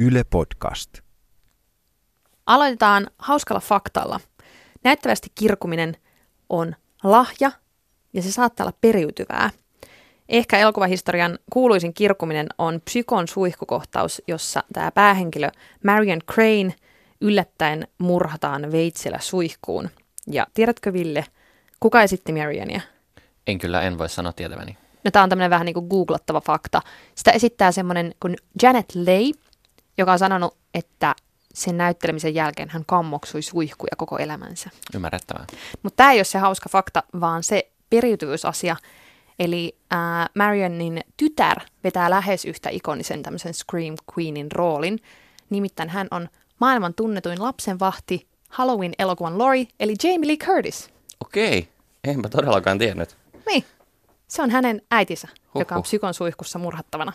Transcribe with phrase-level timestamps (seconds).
[0.00, 0.98] Yle Podcast.
[2.46, 4.20] Aloitetaan hauskalla faktalla.
[4.84, 5.96] Näyttävästi kirkuminen
[6.48, 7.50] on lahja
[8.12, 9.50] ja se saattaa olla periytyvää.
[10.28, 15.50] Ehkä elokuvahistorian kuuluisin kirkuminen on Psykon suihkukohtaus, jossa tämä päähenkilö
[15.84, 16.74] Marion Crane
[17.20, 19.90] yllättäen murhataan veitsellä suihkuun.
[20.26, 21.24] Ja tiedätkö Ville,
[21.80, 22.80] kuka esitti Marionia?
[23.46, 24.76] En kyllä, en voi sanoa tietäväni.
[25.04, 26.82] No tämä on tämmöinen vähän niin kuin googlattava fakta.
[27.14, 29.47] Sitä esittää semmoinen kuin Janet Leigh,
[29.98, 31.14] joka on sanonut, että
[31.54, 34.70] sen näyttelemisen jälkeen hän kammoksui suihkuja koko elämänsä.
[34.94, 35.46] Ymmärrettävää.
[35.82, 38.76] Mutta tämä ei ole se hauska fakta, vaan se periytyvyysasia.
[39.38, 39.98] Eli äh,
[40.34, 44.98] Marionin tytär vetää lähes yhtä ikonisen tämmöisen Scream Queenin roolin.
[45.50, 46.28] Nimittäin hän on
[46.60, 50.90] maailman tunnetuin lapsenvahti Halloween-elokuvan Lori, eli Jamie Lee Curtis.
[51.20, 51.68] Okei,
[52.04, 53.16] enpä todellakaan tiennyt.
[53.46, 53.64] Niin,
[54.28, 55.60] se on hänen äitinsä, Huhhuh.
[55.60, 57.12] joka on psykon suihkussa murhattavana.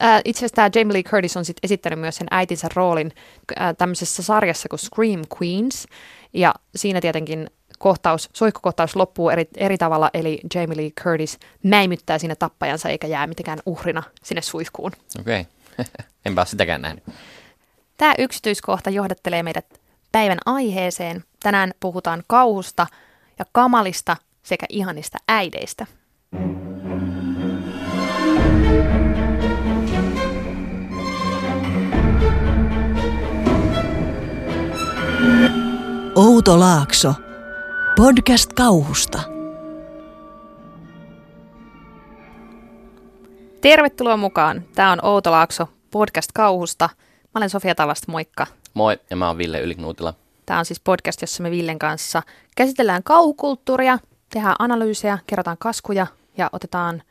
[0.00, 3.12] Ää, itse asiassa tämä Jamie Lee Curtis on sit esittänyt myös sen äitinsä roolin
[3.56, 5.86] ää, tämmöisessä sarjassa kuin Scream Queens.
[6.32, 12.34] Ja siinä tietenkin kohtaus, suihkukohtaus loppuu eri, eri tavalla, eli Jamie Lee Curtis mäimyttää siinä
[12.34, 14.92] tappajansa eikä jää mitenkään uhrina sinne suihkuun.
[15.20, 15.46] Okei,
[16.26, 17.04] enpä ole sitäkään nähnyt.
[17.96, 19.80] Tämä yksityiskohta johdattelee meidät
[20.12, 21.24] päivän aiheeseen.
[21.42, 22.86] Tänään puhutaan kauhusta
[23.38, 25.86] ja kamalista sekä ihanista äideistä.
[36.20, 37.14] Outo Laakso.
[37.96, 39.22] Podcast kauhusta.
[43.60, 44.64] Tervetuloa mukaan.
[44.74, 46.88] Tämä on Outo Laakso podcast kauhusta.
[47.22, 48.46] Mä olen Sofia Tavasta, moikka.
[48.74, 50.14] Moi, ja mä oon Ville Yliknuutila.
[50.46, 52.22] Tämä on siis podcast, jossa me Villen kanssa
[52.56, 53.98] käsitellään kauhukulttuuria,
[54.30, 57.02] tehdään analyysejä, kerrotaan kaskuja ja otetaan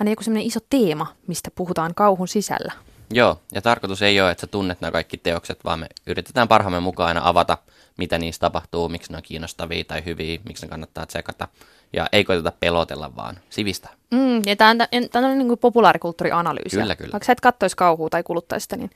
[0.00, 2.72] aina joku sellainen iso teema, mistä puhutaan kauhun sisällä.
[3.10, 6.80] Joo, ja tarkoitus ei ole, että sä tunnet nämä kaikki teokset, vaan me yritetään parhaamme
[6.80, 7.58] mukaan aina avata,
[7.96, 11.48] mitä niissä tapahtuu, miksi ne on kiinnostavia tai hyviä, miksi ne kannattaa tsekata.
[11.92, 13.92] Ja ei koiteta pelotella, vaan sivistää.
[14.10, 14.78] Mm, ja tämä on,
[15.12, 16.76] tämä on niin kuin populaarikulttuurianalyysi.
[16.76, 17.12] Kyllä, kyllä.
[17.12, 18.90] Vaikka sä et kattoisi kauhua tai kuluttaisi sitä, niin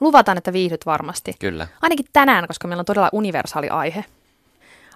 [0.00, 1.34] luvataan, että viihdyt varmasti.
[1.38, 1.66] Kyllä.
[1.82, 4.04] Ainakin tänään, koska meillä on todella universaali aihe.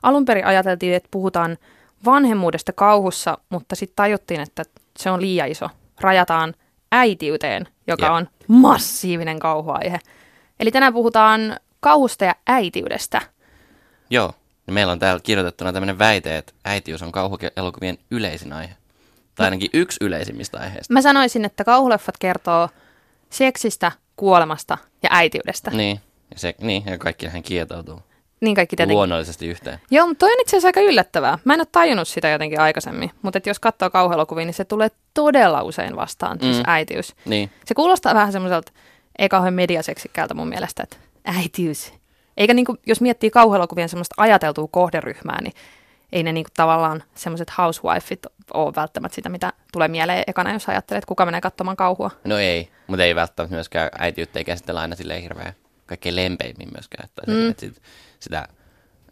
[0.03, 1.59] Alun perin ajateltiin, että puhutaan
[2.05, 4.65] vanhemmuudesta kauhussa, mutta sitten tajuttiin, että
[4.99, 5.71] se on liian iso.
[6.01, 6.55] Rajataan
[6.93, 8.13] äitiyteen, joka Jep.
[8.13, 9.99] on massiivinen kauhuaihe.
[10.61, 13.23] Eli tänään puhutaan kauhusta ja äitiydestä.
[14.11, 14.33] Joo,
[14.67, 18.75] ja meillä on täällä kirjoitettuna tämmöinen väite, että äitiys on kauhuelokuvien yleisin aihe.
[19.35, 20.93] Tai ainakin yksi yleisimmistä aiheista.
[20.93, 22.69] Mä sanoisin, että kauhuleffat kertoo
[23.31, 25.71] seksistä, kuolemasta ja äitiydestä.
[25.71, 28.01] Niin, ja, se, niin, ja kaikki hän kietoutuu
[28.41, 28.97] Niin kaikki tietenkin.
[28.97, 29.79] luonnollisesti yhteen.
[29.91, 31.39] Joo, mutta toi on itse asiassa aika yllättävää.
[31.45, 35.63] Mä en ole tajunnut sitä jotenkin aikaisemmin, mutta jos katsoo kauhuelokuvia, niin se tulee todella
[35.63, 36.47] usein vastaan, mm.
[36.49, 36.63] Mm.
[36.67, 37.15] äitiys.
[37.25, 38.73] Niin, Se kuulostaa vähän semmoiselta,
[39.19, 41.93] ei kauhean mediaseksikkäältä mun mielestä, että äitiys.
[42.37, 45.53] Eikä niinku, jos miettii kauhuelokuvien semmoista ajateltua kohderyhmää, niin
[46.13, 50.99] ei ne niinku tavallaan semmoiset housewifeit ole välttämättä sitä, mitä tulee mieleen ekana, jos ajattelet,
[50.99, 52.11] että kuka menee katsomaan kauhua.
[52.25, 55.53] no ei, mutta ei välttämättä myöskään äitiyttä ei käsitellä aina silleen hirveän
[55.87, 57.05] kaikkein lempeimmin myöskään.
[57.09, 57.51] Että, Mm.
[57.51, 57.83] että sit,
[58.21, 58.49] sitä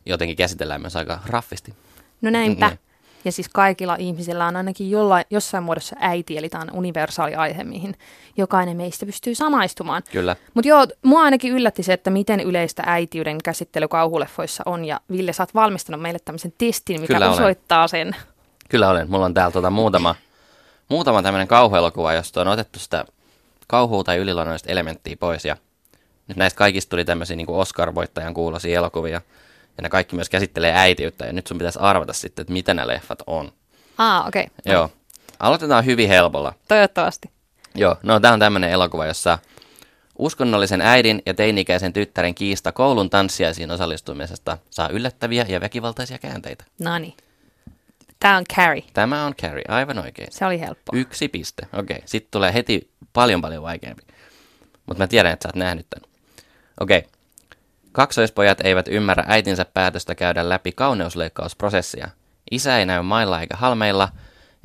[0.06, 1.74] jotenkin käsitellään myös aika raffisti.
[2.22, 2.68] No näinpä.
[2.68, 2.78] Niin.
[3.24, 7.64] Ja siis kaikilla ihmisillä on ainakin jollain, jossain muodossa äiti, eli tämä on universaali aihe,
[7.64, 7.96] mihin
[8.36, 10.02] jokainen meistä pystyy samaistumaan.
[10.12, 10.36] Kyllä.
[10.54, 14.84] Mutta joo, mua ainakin yllätti se, että miten yleistä äitiyden käsittely kauhuleffoissa on.
[14.84, 17.38] Ja Ville, sä oot valmistanut meille tämmöisen testin, mikä Kyllä olen.
[17.38, 18.16] osoittaa sen.
[18.68, 19.10] Kyllä olen.
[19.10, 20.14] Mulla on täällä tuota muutama,
[20.88, 23.04] muutama tämmöinen kauhuelokuva, josta on otettu sitä
[23.66, 25.44] kauhua tai yliluonnollista elementtiä pois.
[25.44, 25.56] Ja
[26.28, 29.20] nyt näistä kaikista tuli tämmöisiä niin Oscar-voittajan kuulosia elokuvia.
[29.76, 31.26] Ja ne kaikki myös käsittelee äitiyttä.
[31.26, 33.52] Ja nyt sun pitäisi arvata sitten, että mitä nämä leffat on.
[33.98, 34.42] Aa, okei.
[34.58, 34.74] Okay.
[34.74, 34.90] Joo.
[35.38, 36.54] Aloitetaan hyvin helpolla.
[36.68, 37.30] Toivottavasti.
[37.74, 39.38] Joo, no tämä on tämmöinen elokuva, jossa
[40.18, 46.64] uskonnollisen äidin ja teini-ikäisen tyttären kiista koulun tanssiaisiin osallistumisesta saa yllättäviä ja väkivaltaisia käänteitä.
[46.78, 47.14] No niin.
[48.20, 48.84] Tämä on Carrie.
[48.92, 50.28] Tämä on Carrie, aivan oikein.
[50.30, 50.92] Se oli helppo.
[50.96, 51.66] Yksi piste.
[51.72, 54.02] Okei, sitten tulee heti paljon paljon vaikeampi.
[54.86, 56.13] Mutta mä tiedän, että sä oot nähnyt tämän.
[56.80, 57.04] Okei.
[57.92, 62.08] Kaksoispojat eivät ymmärrä äitinsä päätöstä käydä läpi kauneusleikkausprosessia.
[62.50, 64.08] Isä ei näy mailla eikä halmeilla,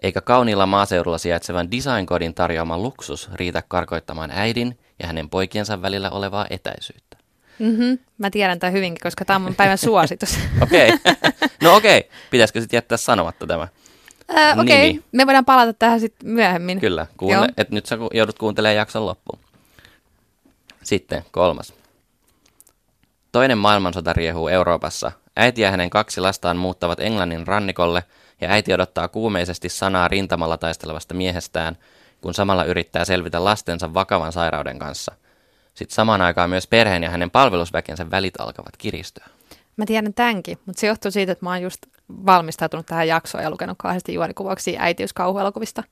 [0.04, 6.48] eikä kauniilla maaseudulla sijaitsevan designkodin tarjoama luksus riitä karkoittamaan äidin ja hänen poikiensa välillä olevaa
[6.50, 7.18] etäisyyttä.
[7.60, 8.00] Mm-hmm.
[8.18, 10.40] Mä tiedän tämän hyvinkin, koska tämä on mun päivän suositus.
[10.64, 10.92] Okei.
[11.64, 12.10] No okei.
[12.32, 13.68] Pitäisikö sitten jättää sanomatta tämä?
[14.38, 15.04] Äh, Okei, Nimi.
[15.12, 16.80] me voidaan palata tähän sitten myöhemmin.
[16.80, 19.40] Kyllä, kuunne, että nyt sä joudut kuuntelemaan jakson loppuun.
[20.84, 21.74] Sitten kolmas.
[23.32, 25.12] Toinen maailmansota riehuu Euroopassa.
[25.36, 28.04] Äiti ja hänen kaksi lastaan muuttavat Englannin rannikolle
[28.42, 31.78] ja äiti odottaa kuumeisesti sanaa rintamalla taistelevasta miehestään,
[32.22, 35.12] kun samalla yrittää selvitä lastensa vakavan sairauden kanssa.
[35.74, 39.26] Sitten samaan aikaan myös perheen ja hänen palvelusväkensä välit alkavat kiristyä.
[39.78, 43.50] Mä tiedän tämänkin, mutta se johtuu siitä, että mä oon just valmistautunut tähän jaksoon ja
[43.50, 45.84] lukenut kahdesti juonikuvauksia äitiyskauhuelokuvista.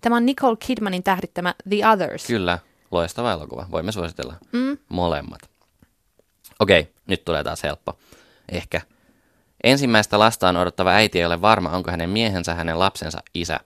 [0.00, 2.26] Tämä on Nicole Kidmanin tähdittämä The Others.
[2.26, 2.58] Kyllä,
[2.90, 3.66] loistava elokuva.
[3.70, 4.78] Voimme suositella Mm.
[4.88, 5.51] molemmat.
[6.62, 7.98] Okei, nyt tulee taas helppo.
[8.52, 8.80] Ehkä.
[9.64, 13.60] Ensimmäistä lastaan odottava äiti ei ole varma, onko hänen miehensä hänen lapsensa isä.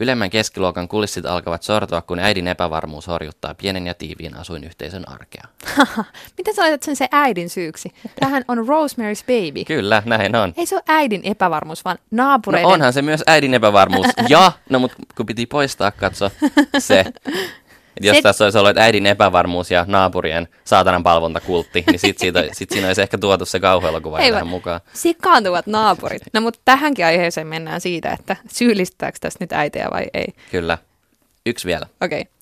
[0.00, 5.44] Ylemmän keskiluokan kulissit alkavat sortua, kun äidin epävarmuus horjuttaa pienen ja tiiviin asuinyhteisön arkea.
[6.38, 7.92] Miten sä laitat sen se äidin syyksi?
[8.20, 9.64] Tähän on Rosemary's Baby.
[9.64, 10.52] Kyllä, näin on.
[10.56, 12.66] Ei se ole äidin epävarmuus, vaan No naapureiden...
[12.66, 14.06] onhan se myös äidin epävarmuus.
[14.28, 16.30] ja, no mutta kun piti poistaa, katso
[16.78, 17.04] se.
[18.00, 22.44] Et jos Se- tässä olisi ollut äidin epävarmuus ja naapurien saatanan palvontakultti, niin sit, siitä,
[22.52, 24.80] sit siinä olisi ehkä tuotu se kauhuelokuva tähän mukaan.
[24.92, 26.22] Sikaantuvat naapurit.
[26.32, 30.26] No mutta tähänkin aiheeseen mennään siitä, että syyllistääkö tässä nyt äitiä vai ei.
[30.50, 30.78] Kyllä.
[31.46, 31.86] Yksi vielä.
[32.00, 32.20] Okei.
[32.20, 32.32] Okay.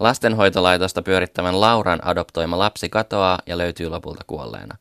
[0.00, 4.76] Lastenhoitolaitosta pyörittävän Lauran adoptoima lapsi katoaa ja löytyy lopulta kuolleena.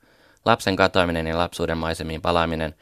[0.45, 2.75] Lapsen katoaminen ja lapsuuden maisemiin palaaminen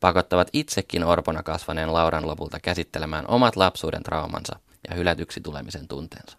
[0.00, 6.38] pakottavat itsekin orpona kasvaneen Lauran lopulta käsittelemään omat lapsuuden traumansa ja hylätyksi tulemisen tunteensa.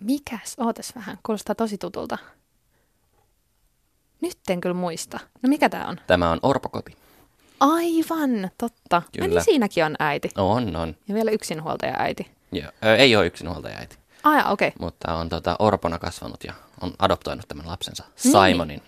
[0.00, 0.54] Mikäs?
[0.58, 1.18] Ootas vähän.
[1.22, 2.18] Kuulostaa tosi tutulta.
[4.20, 5.20] Nyt en kyllä muista.
[5.42, 6.00] No mikä tää on?
[6.06, 6.96] Tämä on orpokoti.
[7.60, 8.96] Aivan, totta.
[8.96, 9.28] Ai Kyllä.
[9.28, 10.30] niin siinäkin on äiti.
[10.36, 10.96] On, on.
[11.08, 12.30] Ja vielä yksinhuoltaja äiti.
[12.52, 12.70] Joo.
[12.84, 14.68] Ö, ei ole yksinhuoltaja äiti, Ai, okei.
[14.68, 14.78] Okay.
[14.80, 18.32] mutta on tota, orpona kasvanut ja on adoptoinut tämän lapsensa, Niin.
[18.48, 18.82] Simonin.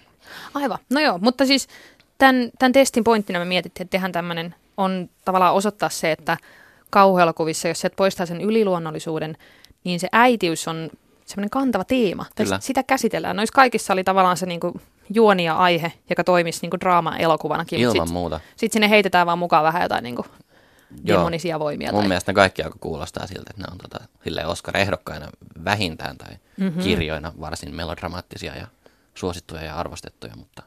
[0.55, 0.79] Aivan.
[0.91, 1.69] No joo, mutta siis
[2.19, 6.37] tämän, tämän testin pointtina me mietittiin, että tehdään tämmöinen, on tavallaan osoittaa se, että
[6.91, 9.37] kauhuelokuvissa, jos sieltä poistaa sen yliluonnollisuuden,
[9.89, 10.91] niin se äitiys on
[11.27, 12.27] semmoinen kantava teema.
[12.37, 12.59] Kyllä.
[12.61, 13.37] sitä käsitellään.
[13.37, 14.81] Noissa kaikissa oli tavallaan se niinku
[15.15, 17.79] juoni ja aihe, joka toimisi niinku draama-elokuvanakin.
[17.81, 18.41] Ilman Sitten muuta.
[18.57, 20.27] sit sinne heitetään vaan mukaan vähän jotain niinku
[21.05, 21.19] Joo.
[21.19, 21.93] demonisia voimia.
[21.93, 22.09] Mun tai...
[22.09, 25.29] mielestä ne kaikki aika kuulostaa siltä, että ne on tota, silleen Oscar-ehdokkaina
[25.65, 26.67] vähintään tai Mhm.
[26.67, 26.83] mm-hmm.
[26.83, 28.67] kirjoina varsin melodramaattisia ja
[29.15, 30.63] suosittuja ja arvostettuja, mutta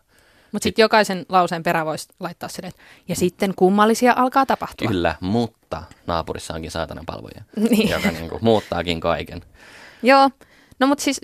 [0.52, 4.88] Mutta sitten jokaisen lauseen perään voisi laittaa sen, että ja sitten kummallisia alkaa tapahtua.
[4.88, 7.90] kyllä, mutta naapurissa onkin saatanan palvoja, Niin.
[7.90, 9.42] joka niinku muuttaakin kaiken.
[10.04, 10.30] Joo,
[10.80, 11.22] no mutta siis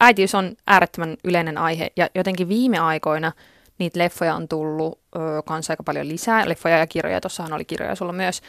[0.00, 3.32] äitiys on äärettömän yleinen aihe ja jotenkin viime aikoina
[3.78, 7.94] niitä leffoja on tullut ö, kanssa aika paljon lisää, leffoja ja kirjoja, tuossahan oli kirjoja
[7.94, 8.40] sulla myös.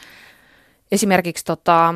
[0.92, 1.94] Esimerkiksi tota,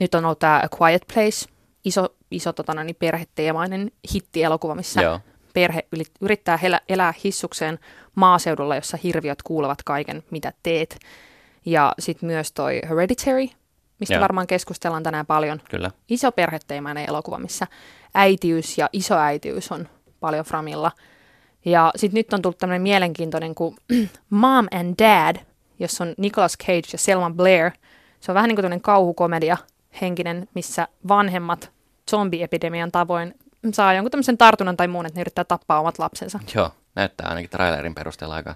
[0.00, 1.46] nyt on ollut tämä A Quiet Place,
[1.84, 5.20] iso, iso tota, noin, perheteemainen hittielokuva, missä Joo.
[5.58, 5.86] Perhe
[6.20, 7.78] yrittää elä, elää hissukseen
[8.14, 10.98] maaseudulla, jossa hirviöt kuulevat kaiken, mitä teet.
[11.64, 13.46] Ja sitten myös toi Hereditary,
[14.00, 14.20] mistä Joo.
[14.20, 17.66] varmaan keskustellaan tänään paljon Kyllä, iso perheteemainen elokuva, missä
[18.14, 19.88] äitiys ja isoäitiys on
[20.20, 20.92] paljon framilla.
[21.64, 23.76] Ja sitten nyt on tullut tämmöinen mielenkiintoinen kuin
[24.30, 25.36] Mom and Dad,
[25.78, 27.70] jossa on Nicolas Cage ja Selma Blair.
[28.20, 29.56] Se on vähän niin kuin tämmöinen kauhukomedia
[30.00, 31.72] henkinen, missä vanhemmat
[32.10, 33.34] zombiepidemian tavoin
[33.72, 36.40] saa jonkun tämmöisen tartunnan tai muun, että ne yrittää tappaa omat lapsensa.
[36.54, 38.54] joo, näyttää ainakin trailerin perusteella aika,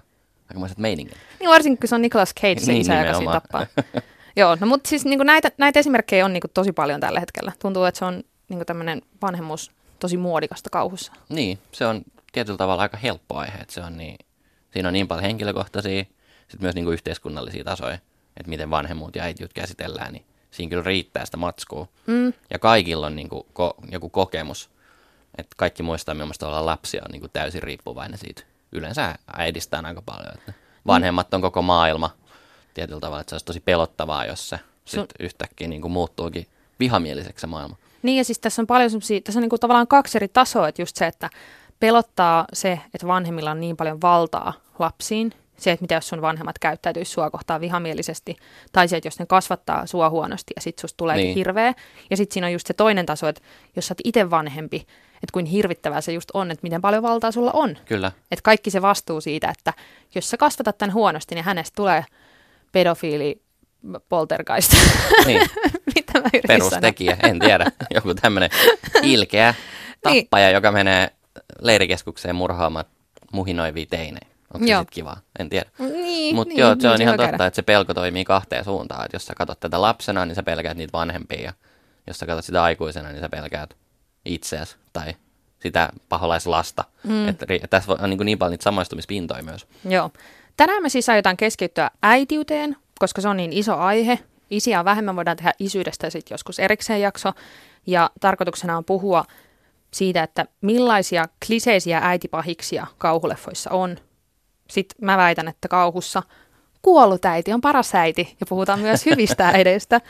[0.49, 1.17] aikamoiset meiningit.
[1.39, 3.65] Niin varsinkin, kun se on Nicolas Cage, se Niin, isä, joka siinä tappaa.
[4.35, 7.51] Joo, no mutta siis niin näitä, näitä esimerkkejä on niin tosi paljon tällä hetkellä.
[7.59, 11.13] Tuntuu, että se on niin tämmöinen vanhemmuus tosi muodikasta kauhussa.
[11.29, 12.01] Niin, se on
[12.31, 14.17] tietyllä tavalla aika helppo aihe, että se on niin,
[14.73, 17.93] siinä on niin paljon henkilökohtaisia, sitten myös niin kuin yhteiskunnallisia tasoja,
[18.37, 21.87] että miten vanhemmuut ja äitiyt käsitellään, niin siinä kyllä riittää sitä matskua.
[22.07, 22.33] Mm.
[22.49, 24.69] Ja kaikilla on niin kuin ko- joku kokemus,
[25.37, 28.43] että kaikki muistaa, millaista olla lapsia on niin kuin täysin riippuvainen siitä.
[28.71, 30.53] Yleensä äidistään aika paljon, että
[30.87, 32.09] vanhemmat on koko maailma
[32.73, 36.47] tietyllä tavalla, että se olisi tosi pelottavaa, jos se sitten yhtäkkiä niin kuin muuttuukin
[36.79, 37.75] vihamieliseksi se maailma.
[38.03, 40.81] Niin ja siis tässä on paljon semmosia, tässä on niinku tavallaan kaksi eri tasoa, että
[40.81, 41.29] just se, että
[41.79, 46.59] pelottaa se, että vanhemmilla on niin paljon valtaa lapsiin, se, että mitä jos sun vanhemmat
[46.59, 48.35] käyttäytyisi sua kohtaan vihamielisesti,
[48.71, 51.25] tai se, että jos ne kasvattaa sua huonosti ja sit susta tulee niin.
[51.25, 51.35] Niin.
[51.35, 51.73] hirveä.
[52.09, 53.41] Ja sitten siinä on just se toinen taso, että
[53.75, 54.87] jos sä oot itse vanhempi,
[55.23, 57.77] että kuin hirvittävää se just on, että miten paljon valtaa sulla on.
[57.85, 59.73] Kyllä, Että kaikki se vastuu siitä, että
[60.15, 62.05] jos sä kasvatat tämän huonosti, niin hänestä tulee
[62.71, 63.41] pedofiili
[64.09, 64.73] poltergeist.
[65.25, 65.41] niin.
[65.95, 66.69] Mitä mä yritin sanoa?
[66.69, 68.49] perustekijä, en tiedä, joku tämmöinen
[69.01, 69.53] ilkeä
[70.05, 70.23] Niin.
[70.23, 71.09] tappaja, joka menee
[71.61, 72.85] leirikeskukseen murhaamaan
[73.31, 74.27] muhinoivia teinejä.
[74.53, 74.81] Onko se Joo.
[74.81, 75.19] sitten kivaa?
[75.39, 75.69] En tiedä.
[75.79, 77.45] Niin, Mutta niin, joo, se on niin ihan totta, käydä.
[77.45, 79.05] että se pelko toimii kahteen suuntaan.
[79.05, 81.41] Että jos sä katsot tätä lapsena, niin sä pelkäät niitä vanhempia.
[81.41, 81.53] Ja
[82.07, 83.75] jos sä katsot sitä aikuisena, niin sä pelkäät
[84.25, 85.13] itseäsi tai
[85.59, 86.83] sitä paholaislasta.
[87.03, 87.27] Mm.
[87.27, 89.67] Että ri- tässä on niin, niin paljon niitä samaistumispintoja myös.
[89.89, 90.11] Joo.
[90.57, 94.19] Tänään me siis aiotaan keskittyä äitiyteen, koska se on niin iso aihe.
[94.49, 97.33] Isiä on vähemmän, voidaan tehdä isyydestä sitten joskus erikseen jakso.
[97.87, 99.25] Ja tarkoituksena on puhua
[99.91, 103.97] siitä, että millaisia kliseisiä äitipahiksia kauhuleffoissa on.
[104.69, 106.23] Sitten mä väitän, että kauhussa
[106.81, 110.01] kuollut äiti on paras äiti ja puhutaan myös hyvistä äideistä.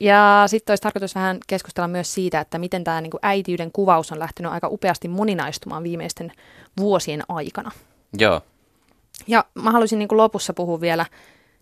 [0.00, 4.18] Ja sitten olisi tarkoitus vähän keskustella myös siitä, että miten tämä niinku äitiyden kuvaus on
[4.18, 6.32] lähtenyt aika upeasti moninaistumaan viimeisten
[6.78, 7.70] vuosien aikana.
[8.18, 8.40] Joo,
[9.26, 11.06] Ja mä haluaisin niin kuin lopussa puhua vielä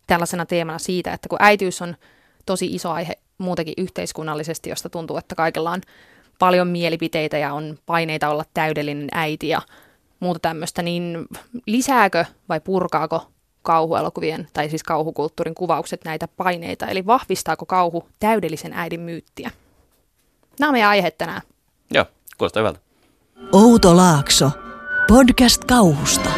[0.06, 1.96] tällaisena teemana siitä, että kun äitiys on
[2.46, 5.80] tosi iso aihe muutenkin yhteiskunnallisesti, josta tuntuu, että kaikilla on
[6.38, 9.62] paljon mielipiteitä ja on paineita olla täydellinen äiti ja
[10.20, 11.26] muuta tämmöistä, niin
[11.66, 13.26] lisääkö vai purkaako
[13.62, 19.50] kauhuelokuvien tai siis kauhukulttuurin kuvaukset näitä paineita, eli vahvistaako kauhu täydellisen äidin myyttiä?
[20.60, 21.42] Nämä on meidän aihe tänään.
[21.94, 22.04] joo,
[22.38, 22.80] kuulostaa hyvältä.
[23.52, 24.50] Outo Laakso.
[25.08, 26.30] Podcast kauhusta.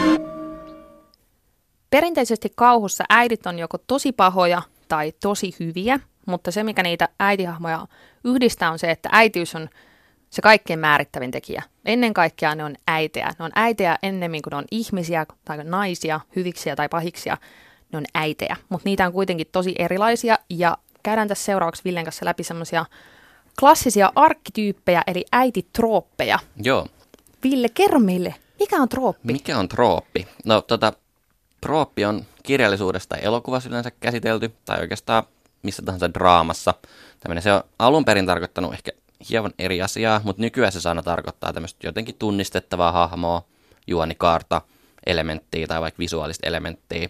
[1.90, 7.87] Perinteisesti kauhussa äidit on joko tosi pahoja tai tosi hyviä, mutta se, mikä niitä äitihahmoja
[8.25, 9.69] yhdistää, on se, että äitiys on
[10.34, 11.62] se kaikkein määrittävin tekijä.
[11.84, 13.30] Ennen kaikkea ne on äitejä.
[13.38, 17.36] Ne on äitejä ennemmin kuin ne on ihmisiä tai naisia, hyviksiä tai pahiksia.
[17.92, 22.24] Ne on äitejä, mutta niitä on kuitenkin tosi erilaisia ja käydään tässä seuraavaksi Villen kanssa
[22.24, 22.84] läpi semmoisia
[23.60, 26.38] klassisia arkkityyppejä, eli äititrooppeja.
[26.62, 26.86] Joo,
[27.44, 29.32] Ville, kerro meille, mikä on trooppi?
[29.32, 30.28] Mikä on trooppi?
[30.44, 30.92] No tota,
[31.60, 35.24] trooppi on kirjallisuudessa tai elokuvassa yleensä käsitelty, tai oikeastaan
[35.62, 36.74] missä tahansa draamassa.
[37.20, 38.92] Tämmöinen se on alun perin tarkoittanut ehkä
[39.31, 43.43] hieman eri asiaa, mutta nykyään se sana tarkoittaa tämmöistä jotenkin tunnistettavaa hahmoa,
[43.87, 44.62] juonikaarta,
[45.07, 47.09] elementtiä tai vaikka visuaalista elementtiä.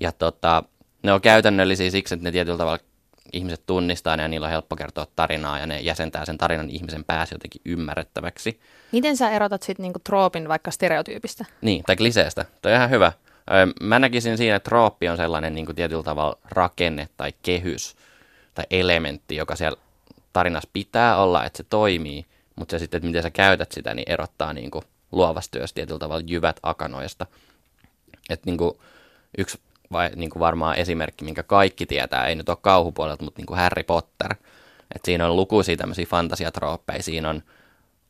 [0.00, 0.62] Ja tota,
[1.02, 2.78] ne on käytännöllisiä siksi, että ne tietyllä tavalla
[3.32, 7.04] ihmiset tunnistaa ne ja niillä on helppo kertoa tarinaa ja ne jäsentää sen tarinan ihmisen
[7.04, 8.60] päässä jotenkin ymmärrettäväksi.
[8.92, 11.44] Miten sä erotat sitten niinku troopin vaikka stereotyypistä?
[11.60, 12.44] Niin, tai kliseestä.
[12.62, 13.12] Toi on ihan hyvä.
[13.80, 17.96] Mä näkisin siinä, että trooppi on sellainen niin kuin tietyllä tavalla rakenne tai kehys
[18.54, 19.80] tai elementti, joka siellä
[20.32, 24.10] tarinassa pitää olla, että se toimii, mutta se sitten, että miten sä käytät sitä, niin
[24.12, 27.26] erottaa niin kuin luovasta työstä tietyllä tavalla jyvät akanoista.
[28.30, 28.78] Että niin kuin
[29.38, 29.58] yksi
[29.92, 33.58] vai, niin kuin varmaan esimerkki, minkä kaikki tietää, ei nyt ole kauhupuolelta, mutta niin kuin
[33.58, 34.34] Harry Potter.
[34.94, 37.02] Et siinä on lukuisia tämmöisiä fantasiatrooppeja.
[37.02, 37.42] Siinä on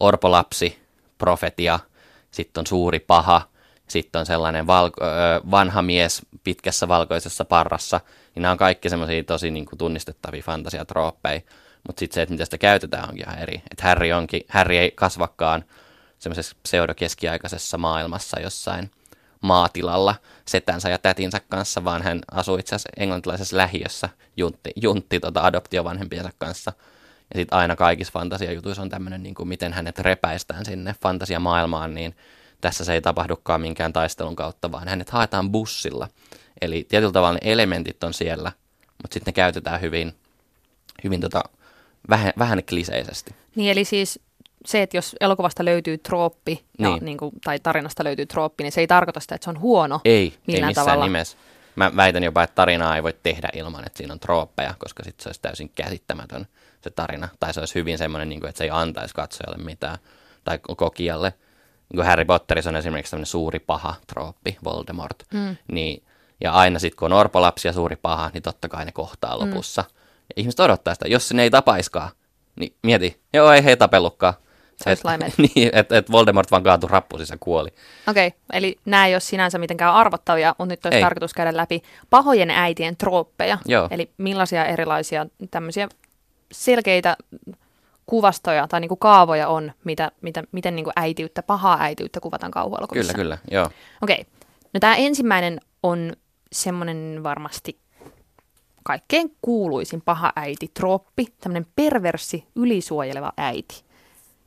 [0.00, 0.78] orpolapsi,
[1.18, 1.78] profetia,
[2.30, 3.42] sitten on suuri paha,
[3.88, 5.04] sitten on sellainen valko-
[5.50, 8.00] vanha mies pitkässä valkoisessa parrassa.
[8.34, 11.40] Niin nämä on kaikki semmoisia tosi niin kuin tunnistettavia fantasiatrooppeja.
[11.86, 13.62] Mutta sitten se, että miten sitä käytetään, onkin ihan eri.
[13.70, 15.64] Että Harry, onkin, Harry ei kasvakaan
[16.18, 18.90] semmoisessa pseudokeskiaikaisessa maailmassa jossain
[19.40, 25.40] maatilalla setänsä ja tätinsä kanssa, vaan hän asuu itse asiassa englantilaisessa lähiössä juntti, juntti tota
[25.40, 26.72] adoptiovanhempiensa kanssa.
[27.34, 32.16] Ja sitten aina kaikissa fantasiajutuissa on tämmöinen, niin kuin miten hänet repäistään sinne fantasiamaailmaan, niin
[32.60, 36.08] tässä se ei tapahdukaan minkään taistelun kautta, vaan hänet haetaan bussilla.
[36.60, 38.52] Eli tietyllä tavalla ne elementit on siellä,
[39.02, 40.14] mutta sitten ne käytetään hyvin,
[41.04, 41.42] hyvin tota,
[42.10, 43.34] vähän, vähän kliseisesti.
[43.54, 44.20] Niin eli siis
[44.66, 47.04] se, että jos elokuvasta löytyy trooppi ja, Niin.
[47.04, 50.00] niin kuin, tai tarinasta löytyy trooppi, niin se ei tarkoita sitä, että se on huono.
[50.04, 51.04] Ei, ei millään missään tavalla.
[51.04, 51.36] nimessä.
[51.76, 55.22] Mä väitän jopa, että tarinaa ei voi tehdä ilman, että siinä on trooppeja, koska sitten
[55.22, 56.46] se olisi täysin käsittämätön
[56.80, 57.28] se tarina.
[57.40, 59.98] Tai se olisi hyvin semmoinen, niin kuin, että se ei antaisi katsojalle mitään,
[60.44, 61.34] tai kokijalle.
[61.90, 65.16] Niin kuin Harry Potterissa on esimerkiksi tämmöinen suuri paha trooppi, Voldemort.
[65.34, 65.56] Mm.
[65.72, 66.02] Niin,
[66.40, 69.82] ja aina sitten, kun on orpolapsi ja suuri paha, niin totta kai ne kohtaa lopussa.
[69.88, 69.99] Mm.
[70.30, 71.08] Ja ihmiset odottaa sitä.
[71.08, 72.10] Jos ne ei tapaiskaan,
[72.56, 74.34] niin mieti, joo ei he tapellutkaan.
[74.84, 75.32] Se laimen.
[75.54, 77.68] niin, että et Voldemort vaan kaatui rappusis ja kuoli.
[78.08, 81.02] Okei, okay, eli nämä ei ole sinänsä mitenkään arvottavia, mutta nyt olisi Ei.
[81.02, 83.58] tarkoitus käydä läpi pahojen äitien trooppeja.
[83.66, 83.88] Joo.
[83.90, 85.88] Eli millaisia erilaisia tämmöisiä
[86.52, 87.16] selkeitä
[88.06, 93.14] kuvastoja tai niinku kaavoja on, mitä, mitä, miten niinku äitiyttä, pahaa äitiyttä kuvataan kauhuelokuvissa.
[93.14, 93.70] Kyllä, kyllä, joo.
[94.02, 94.26] Okei.
[94.74, 96.12] No tämä ensimmäinen on
[96.52, 97.78] semmoinen varmasti
[98.90, 103.82] kaikkein kuuluisin paha äiti, troppi, tämmöinen perverssi, ylisuojeleva äiti.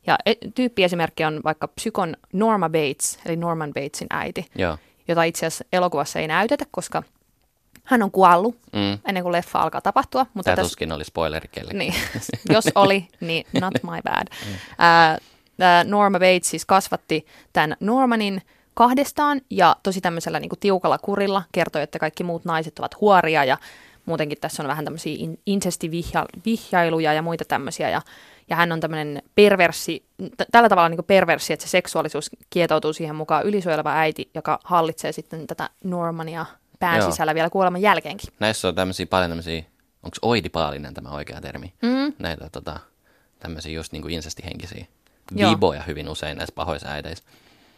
[0.08, 4.78] Ja e- tyyppiesimerkki on vaikka psykon Norma Bates, eli Norman Batesin äiti, Joo.
[5.08, 7.04] jota itse asiassa elokuvassa ei näytetä, koska
[7.84, 9.00] hän on kuollut Mm.
[9.06, 10.26] ennen kuin leffa alkaa tapahtua.
[10.34, 11.94] Mutta Tämä tässä, tuskin oli spoileri niin,
[12.54, 14.28] jos oli, niin not my bad.
[14.78, 15.18] Ää,
[15.58, 18.42] tää Norma Bates siis kasvatti tämän Normanin
[18.74, 23.58] kahdestaan ja tosi tämmöisellä niin tiukalla kurilla kertoi, että kaikki muut naiset ovat huoria ja
[24.06, 28.02] muutenkin tässä on vähän tämmöisiä in- incestivihjailuja ja muita tämmöisiä ja,
[28.50, 30.06] ja hän on tämmöinen perverssi,
[30.38, 35.12] t- tällä tavalla niin perverssi, että se seksuaalisuus kietoutuu siihen mukaan ylisuojeleva äiti, joka hallitsee
[35.12, 36.46] sitten tätä Normania
[36.80, 37.12] pään Joo.
[37.12, 38.30] sisällä vielä kuoleman jälkeenkin.
[38.40, 39.64] Näissä on tämmöisiä paljon tämmöisiä,
[40.04, 41.74] onko oidipaalinen tämä oikea termi?
[41.82, 42.14] Mm.
[42.20, 42.80] Näitä tota,
[43.40, 44.86] tämmöisiä just niin kuin insestihenkisiä
[45.36, 47.24] viboja hyvin usein näissä pahoissa äideissä.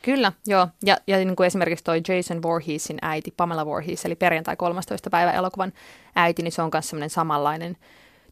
[0.06, 0.68] Kyllä, joo.
[0.84, 5.10] Ja, ja niin kuin esimerkiksi toi Jason Voorheesin äiti, Pamela Voorhees, eli perjantai 13.
[5.10, 5.74] päivä elokuvan
[6.16, 7.78] äiti, niin se on myös semmoinen samanlainen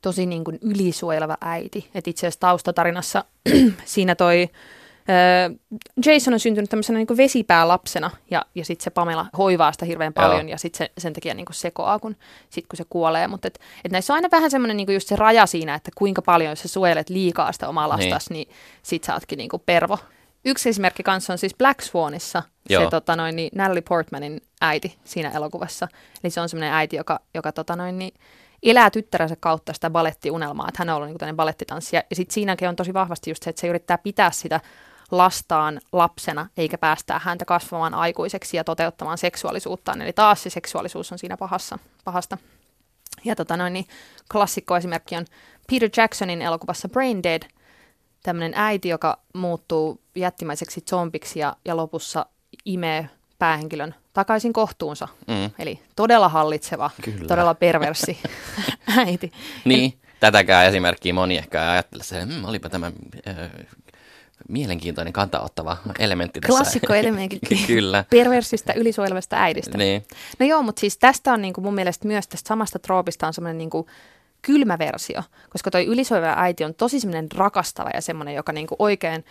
[0.02, 1.90] tosi niin kuin ylisuojeleva äiti.
[1.96, 3.26] Et itse asiassa taustatarinassa
[3.86, 4.50] siinä toi
[6.06, 10.42] Jason on syntynyt tämmöisenä niin vesipäälapsena ja, ja sitten se Pamela hoivaa sitä hirveän paljon
[10.42, 10.52] Joo.
[10.52, 12.16] ja sitten se, sen takia niin sekoaa, kun,
[12.50, 13.28] sit kun se kuolee.
[13.28, 16.22] Mutta et, et näissä on aina vähän semmoinen niin just se raja siinä, että kuinka
[16.22, 19.98] paljon jos sä suojelet liikaa sitä omaa lastas, niin, niin sit sä ootkin niin pervo.
[20.46, 22.84] Yksi esimerkki kanssa on siis Black Swanissa Joo.
[22.84, 25.88] se tota noin, niin Natalie Portmanin äiti siinä elokuvassa.
[26.24, 28.14] Eli se on semmoinen äiti, joka, joka tota noin, niin
[28.64, 32.04] elää tyttärensä kautta sitä balettiunelmaa, että hän on ollut niin tämmöinen balettitanssija.
[32.10, 34.60] Ja sitten siinäkin on tosi vahvasti just se, että se yrittää pitää sitä
[35.12, 40.02] lastaan lapsena, eikä päästää häntä kasvamaan aikuiseksi ja toteuttamaan seksuaalisuuttaan.
[40.02, 42.38] Eli taas se seksuaalisuus on siinä pahassa, pahasta.
[43.26, 43.86] Ja tota noin, niin
[44.32, 45.26] klassikko esimerkki on
[45.72, 47.42] Peter Jacksonin elokuvassa Brain Dead,
[48.24, 52.26] tämmöinen äiti, joka muuttuu jättimäiseksi zombiksi ja, ja lopussa
[52.66, 55.08] imee päähenkilön takaisin kohtuunsa.
[55.28, 55.52] Mm.
[55.60, 57.28] Eli todella hallitseva, Kyllä.
[57.28, 58.18] todella perversi
[58.98, 59.32] äiti.
[59.66, 62.92] Niin, tätäkään esimerkkiä moni ehkä ajattelee, että mmm, olipa tämä
[63.28, 63.50] äh,
[64.50, 66.58] mielenkiintoinen kantaottava elementti tässä.
[66.58, 68.06] Klassikkoelementti Kyllä.
[68.10, 69.78] perversistä ylisuojelevasta äidistä.
[69.78, 70.06] Niin,
[70.40, 73.58] No joo, mutta siis tästä on niinku mun mielestä myös tästä samasta troopista on semmoinen
[73.58, 73.88] niinku
[74.46, 79.26] kylmä versio, koska toi ylisuojeleva äiti on tosi semmoinen rakastava ja semmoinen, joka niinku oikein,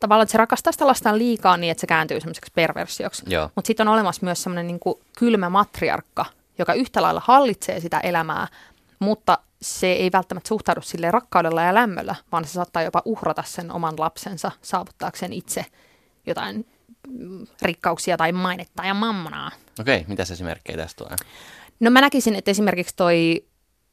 [0.00, 3.22] tavallaan että se rakastaa sitä lastaan liikaa niin, että se kääntyy semmoiseksi perversioksi.
[3.54, 6.24] Mutta sitten on olemassa myös semmoinen niinku kylmä matriarkka,
[6.58, 8.48] joka yhtä lailla hallitsee sitä elämää,
[8.98, 13.72] mutta se ei välttämättä suhtaudu sille rakkaudella ja lämmöllä, vaan se saattaa jopa uhrata sen
[13.72, 15.64] oman lapsensa saavuttaakseen itse
[16.26, 16.66] jotain
[17.08, 19.50] mm, rikkauksia tai mainetta ja mammonaa.
[19.80, 21.16] Okei, mitä esimerkkejä tästä tulee?
[21.80, 23.44] No mä näkisin, että esimerkiksi toi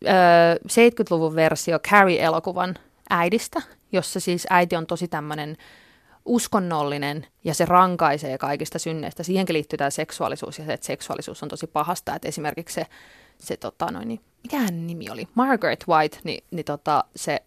[0.05, 2.75] ö, 70-luvun versio Carrie-elokuvan
[3.09, 5.57] äidistä, jossa siis äiti on tosi tämmöinen
[6.25, 9.23] uskonnollinen ja se rankaisee kaikista synneistä.
[9.23, 12.15] Siihenkin liittyy tämä seksuaalisuus ja se, että seksuaalisuus on tosi pahasta.
[12.15, 12.85] Että esimerkiksi se,
[13.37, 15.27] se tota noin, niin, mikä hänen nimi oli?
[15.35, 17.43] Margaret White, niin, niin tota, se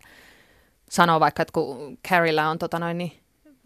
[0.91, 3.13] sanoo vaikka, että kun Carriella on tota noin, niin,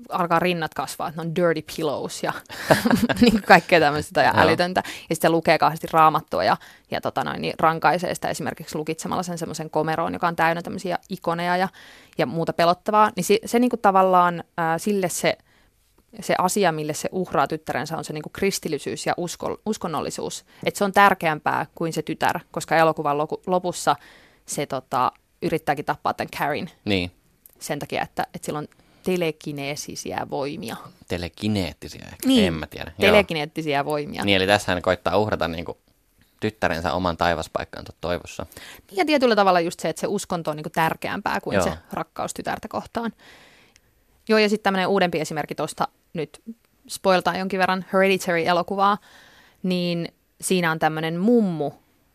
[0.08, 2.32] alkaa rinnat kasvaa, että ne on dirty pillows ja
[3.20, 4.82] niin kuin kaikkea tämmöistä ja älytöntä.
[5.10, 6.56] Ja sitten lukee kauheasti raamattua ja,
[6.90, 10.98] ja tota noin, niin rankaisee sitä esimerkiksi lukitsemalla sen semmoisen komeroon, joka on täynnä tämmöisiä
[11.08, 11.68] ikoneja ja,
[12.18, 13.10] ja muuta pelottavaa.
[13.16, 15.38] Niin se, se niin kuin tavallaan ää, sille se,
[16.20, 20.44] se asia, mille se uhraa tyttärensä, on se niin kuin kristillisyys ja usko, uskonnollisuus.
[20.64, 23.96] Että se on tärkeämpää kuin se tytär, koska elokuvan loku, lopussa
[24.46, 27.10] se tota, yrittääkin tappaa tämän Karin Niin,
[27.58, 28.68] sen takia, että, että sillä on
[29.02, 30.76] telekineesisiä voimia.
[31.08, 32.92] telekineettisiä ehkä, Niin, en mä tiedä.
[32.98, 33.12] Joo.
[33.12, 34.24] Telekineettisiä voimia.
[34.24, 35.78] Niin, eli tässä hän koittaa uhrata niin kuin,
[36.40, 38.46] tyttärensä oman taivaspaikkaansa toivossa.
[38.92, 41.64] Ja tietyllä tavalla just se, että se uskonto on niin tärkeämpää kuin Joo.
[41.64, 43.12] se rakkaus tytärtä kohtaan.
[44.28, 46.42] Joo, ja sitten tämmöinen uudempi esimerkki tuosta nyt
[46.88, 48.98] spoiltaan jonkin verran Hereditary-elokuvaa,
[49.62, 50.08] niin
[50.40, 51.70] siinä on tämmöinen mummu,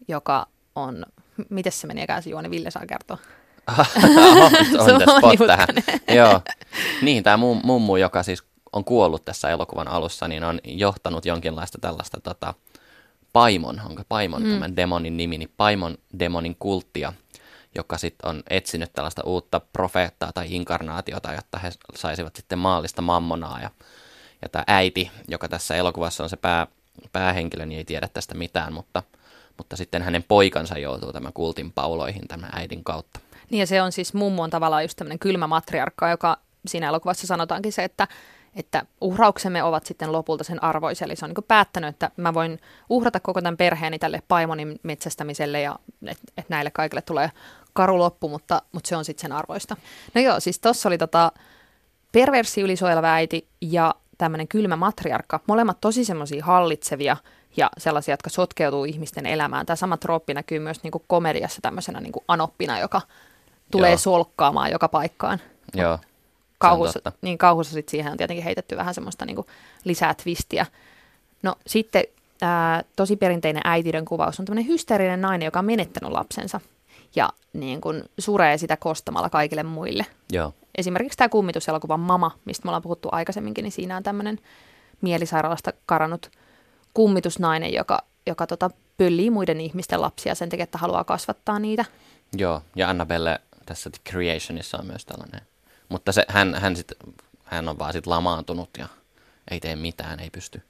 [0.08, 1.06] joka on,
[1.50, 3.18] miten se menikään se juoni, Ville saa kertoa.
[3.68, 6.00] On, on the spot tähän.
[6.18, 6.42] Joo.
[7.02, 12.20] Niin, tämä mummu, joka siis on kuollut tässä elokuvan alussa, niin on johtanut jonkinlaista tällaista
[12.22, 12.54] tota,
[13.34, 14.54] paimon, onko paimon mm.
[14.54, 17.14] tämän demonin nimi, niin paimon demonin kulttia,
[17.76, 23.60] joka sitten on etsinyt tällaista uutta profeettaa tai inkarnaatiota, jotta he saisivat sitten maallista mammonaa.
[23.60, 23.70] Ja,
[24.42, 26.68] ja tämä äiti, joka tässä elokuvassa on se pää,
[27.12, 29.04] päähenkilö, niin ei tiedä tästä mitään, mutta,
[29.58, 33.20] mutta sitten hänen poikansa joutuu tämän kultin pauloihin tämän äidin kautta.
[33.50, 37.28] Niin ja se on siis mummo on tavallaan just tämmöinen kylmä matriarkka, joka siinä elokuvassa
[37.28, 38.08] sanotaankin se, että,
[38.56, 41.06] että uhrauksemme ovat sitten lopulta sen arvoisia.
[41.06, 45.62] Eli se on niin päättänyt, että mä voin uhrata koko tämän perheeni tälle paimonin metsästämiselle
[45.62, 47.32] ja että et näille kaikille tulee
[47.74, 49.78] karu loppu, mutta, mutta se on sitten sen arvoista.
[50.14, 51.32] No joo, siis tuossa oli tota
[52.12, 55.40] perversi ylisuojeleva äiti ja tämmöinen kylmä matriarkka.
[55.48, 57.18] Molemmat tosi semmoisia hallitsevia
[57.58, 59.66] ja sellaisia, jotka sotkeutuu ihmisten elämään.
[59.66, 63.02] Tämä sama trooppi näkyy myös niin komediassa tämmöisenä niin anoppina, joka
[63.78, 63.98] tulee Joo.
[63.98, 65.40] solkkaamaan joka paikkaan.
[65.74, 66.00] Joo,
[66.58, 69.48] Kauhussa, niin kauhussa sit siihen on tietenkin heitetty vähän semmoista niin kuin
[69.84, 70.66] lisää twistiä.
[71.44, 72.04] No sitten
[72.42, 76.62] ää, tosi perinteinen äitiyden kuvaus on tämmöinen hysteerinen nainen, joka on menettänyt lapsensa
[77.16, 80.06] ja niin kuin suree sitä kostamalla kaikille muille.
[80.32, 80.54] joo.
[80.78, 84.40] Esimerkiksi tämä kummituselokuva Mama, mistä me ollaan puhuttu aikaisemminkin, niin siinä on tämmöinen
[85.02, 86.32] mielisairaalasta karannut
[86.94, 91.86] kummitusnainen, joka, joka tota, pöllii muiden ihmisten lapsia sen takia, että haluaa kasvattaa niitä.
[92.38, 95.42] Joo, ja Annabelle tässä The Creationissa on myös tällainen.
[95.90, 96.92] Mutta se, hän, hän, sit,
[97.46, 98.88] hän on vaan sit lamaantunut ja
[99.52, 100.62] ei tee mitään, ei pysty,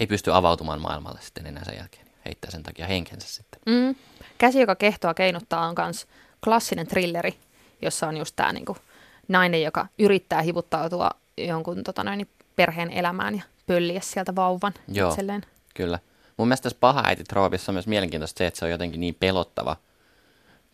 [0.00, 2.06] ei pysty avautumaan maailmalle sitten enää sen jälkeen.
[2.24, 3.60] Heittää sen takia henkensä sitten.
[3.66, 3.94] Mm.
[4.38, 6.06] Käsi, joka kehtoa keinuttaa, on myös
[6.44, 7.38] klassinen thrilleri,
[7.82, 8.76] jossa on just tämä niinku,
[9.28, 15.10] nainen, joka yrittää hivuttautua jonkun tota noin, perheen elämään ja pölliä sieltä vauvan Joo.
[15.10, 15.42] itselleen.
[15.74, 15.98] Kyllä.
[16.36, 19.16] Mun mielestä tässä paha äiti troopissa on myös mielenkiintoista se, että se on jotenkin niin
[19.20, 19.76] pelottava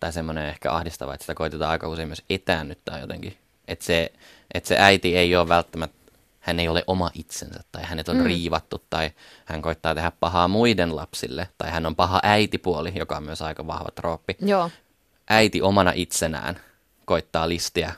[0.01, 3.37] tai semmoinen ehkä ahdistava, että sitä koitetaan aika usein myös etäännyttää jotenkin.
[3.69, 4.13] Että se,
[4.55, 6.01] että se äiti ei ole välttämättä
[6.41, 8.25] hän ei ole oma itsensä, tai hänet on mm.
[8.25, 9.11] riivattu, tai
[9.45, 13.67] hän koittaa tehdä pahaa muiden lapsille, tai hän on paha äitipuoli, joka on myös aika
[13.67, 14.37] vahva trooppi.
[14.41, 14.71] Joo.
[15.29, 16.61] Äiti omana itsenään
[17.05, 17.93] koittaa listiä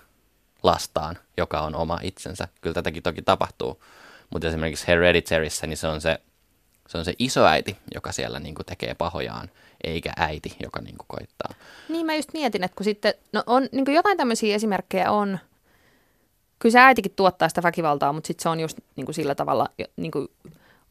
[0.63, 2.49] lastaan, joka on oma itsensä.
[2.61, 3.85] Kyllä tätäkin toki tapahtuu,
[4.31, 6.21] mutta esimerkiksi Hereditaryssä niin se on se,
[6.93, 9.51] se on se isoäiti, joka siellä niin kuin tekee pahojaan,
[9.85, 11.55] eikä äiti, joka niin kuin koittaa.
[11.89, 15.39] Niin mä just mietin, että kun sitten, no on niin kuin jotain tämmöisiä esimerkkejä on,
[16.59, 19.69] kyllä se äitikin tuottaa sitä väkivaltaa, mutta sitten se on just niin kuin sillä tavalla,
[19.97, 20.29] niin kuin,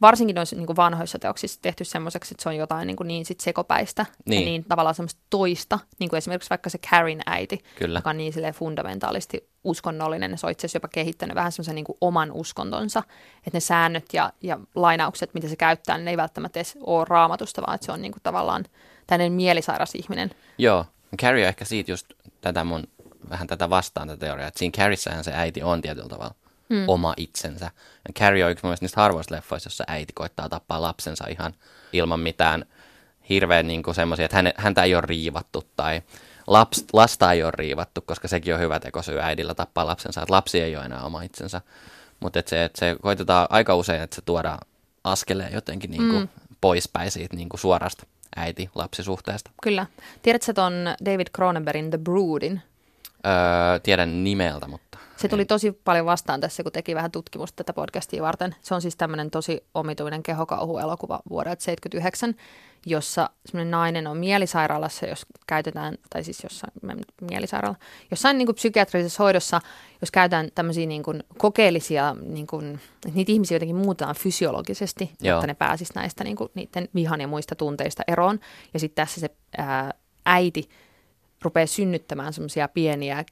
[0.01, 3.25] varsinkin noissa niin kuin vanhoissa teoksissa tehty semmoiseksi, että se on jotain niin, kuin niin
[3.25, 4.39] sit sekopäistä Niin.
[4.41, 7.99] ja niin tavallaan semmoista toista, niin kuin esimerkiksi vaikka se Karin äiti, Kyllä.
[7.99, 11.75] joka on niin silleen fundamentaalisti uskonnollinen, ja se on itse asiassa jopa kehittänyt vähän semmoisen
[11.75, 13.03] niin oman uskontonsa,
[13.37, 17.05] että ne säännöt ja, ja lainaukset, mitä se käyttää, niin ne ei välttämättä edes ole
[17.09, 18.65] raamatusta, vaan että se on niin kuin tavallaan
[19.07, 20.31] tämmöinen mielisairas ihminen.
[20.57, 20.85] Joo,
[21.21, 22.05] Carrie on ehkä siitä just
[22.41, 22.83] tätä mun,
[23.29, 26.35] vähän tätä vastaan tätä teoriaa, että siinä Carriessähän se äiti on tietyllä tavalla
[26.71, 26.83] hmm.
[26.87, 27.65] oma itsensä.
[28.07, 31.53] Ja Carrie on yksi mun niistä harvoista leffoista, jossa äiti koittaa tappaa lapsensa ihan
[31.93, 32.65] ilman mitään
[33.29, 36.01] hirveän niin semmoisia, että häne, häntä ei ole riivattu tai
[36.47, 40.61] laps, lasta ei ole riivattu, koska sekin on hyvä tekosyy äidillä tappaa lapsensa, että lapsi
[40.61, 41.61] ei ole enää oma itsensä.
[42.19, 44.59] Mutta et se, et se koitetaan aika usein, että se tuodaan
[45.03, 46.27] askeleen jotenkin niin kuin mm.
[46.61, 48.05] poispäin siitä niin kuin suorasta
[48.35, 49.51] äiti-lapsisuhteesta.
[49.63, 49.85] Kyllä.
[50.21, 50.73] Tiedätkö ton
[51.05, 52.61] David Cronenbergin The Broodin?
[53.25, 54.97] Öö, tiedän nimeltä, mutta...
[55.21, 58.55] Se tuli tosi paljon vastaan tässä, kun teki vähän tutkimusta tätä podcastia varten.
[58.61, 62.35] Se on siis tämmöinen tosi omituinen kehokauhuelokuva vuodelta 79,
[62.85, 66.73] jossa semmoinen nainen on mielisairaalassa, jos käytetään, tai siis jossain
[67.29, 67.75] mielisairaala,
[68.11, 69.61] jossain niin kuin psykiatrisessa hoidossa,
[70.01, 75.35] jos käytetään tämmöisiä niin kuin kokeellisia, niin kuin, että niitä ihmisiä jotenkin muutetaan fysiologisesti, Joo.
[75.35, 78.39] jotta ne pääsis näistä niin kuin, niiden vihan ja muista tunteista eroon.
[78.73, 79.93] Ja sitten tässä se ää,
[80.25, 80.69] äiti
[81.41, 83.25] rupeaa synnyttämään semmoisia pieniä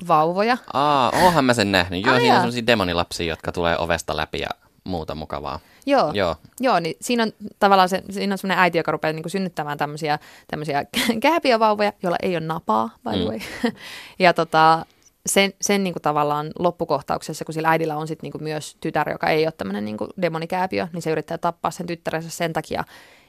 [0.00, 2.04] kääpiövauvoja, Aa, oonhan mä sen nähnyt.
[2.06, 4.48] Joo, Ai siinä on sellaisia demonilapsia, jotka tulee ovesta läpi ja
[4.84, 5.60] muuta mukavaa.
[5.86, 6.10] Joo.
[6.14, 6.36] Joo.
[6.60, 10.18] Joo, niin siinä on tavallaan se, siinä on semmoinen äiti, joka rupeaa niin synnyttämään tämmöisiä,
[10.48, 10.84] tämmöisiä
[11.22, 13.24] kääpiövauvoja, joilla ei ole napaa, by the Mm.
[13.28, 13.38] way.
[14.18, 14.86] ja tota,
[15.26, 19.10] sen, sen niin kuin tavallaan loppukohtauksessa, kun sillä äidillä on sit niin kuin myös tytär,
[19.10, 22.84] joka ei ole tämmöinen niin kuin demonikääpiö, niin se yrittää tappaa sen tyttärensä sen takia,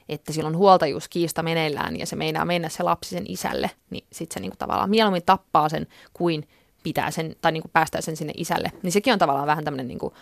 [0.10, 4.34] että sillä on huoltajuuskiista meneillään ja se meinaa mennä se lapsi sen isälle, niin sitten
[4.34, 6.48] se niin kuin tavallaan mieluummin tappaa sen kuin
[6.84, 8.72] pitää sen, tai niin kuin päästää sen sinne isälle.
[8.84, 10.14] Niin sekin on tavallaan vähän tämmöinen niin kuin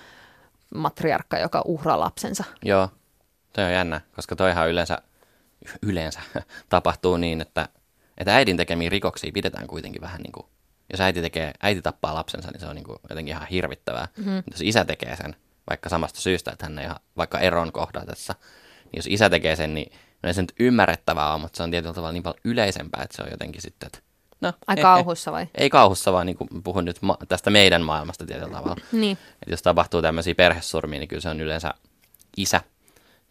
[0.75, 2.43] matriarkka, joka uhraa lapsensa.
[2.65, 2.89] Joo,
[3.53, 4.97] toi on jännä, koska toihan yleensä,
[5.81, 6.19] yleensä
[6.69, 7.69] tapahtuu niin, että,
[8.17, 10.45] että äidin tekemiä rikoksia pidetään kuitenkin vähän niin kuin,
[10.91, 14.07] jos äiti, tekee, äiti tappaa lapsensa, niin se on niin kuin jotenkin ihan hirvittävää.
[14.17, 14.43] Mm-hmm.
[14.51, 15.35] Jos isä tekee sen,
[15.69, 18.35] vaikka samasta syystä, että hän ei ihan, vaikka eron kohdatessa,
[18.83, 19.91] niin jos isä tekee sen, niin
[20.23, 23.15] no ei se nyt ymmärrettävää ole, mutta se on tietyllä tavalla niin paljon yleisempää, että
[23.15, 23.99] se on jotenkin sitten, että
[24.41, 25.41] no, Ai eh, kauhuissa vai?
[25.43, 28.75] Eh, ei kauhussa, vaan niin kuin puhun nyt ma- tästä meidän maailmasta tietyllä tavalla.
[28.91, 29.17] Niin.
[29.43, 31.73] Et jos tapahtuu tämmöisiä perhesurmia, niin kyllä se on yleensä
[32.38, 32.62] isä,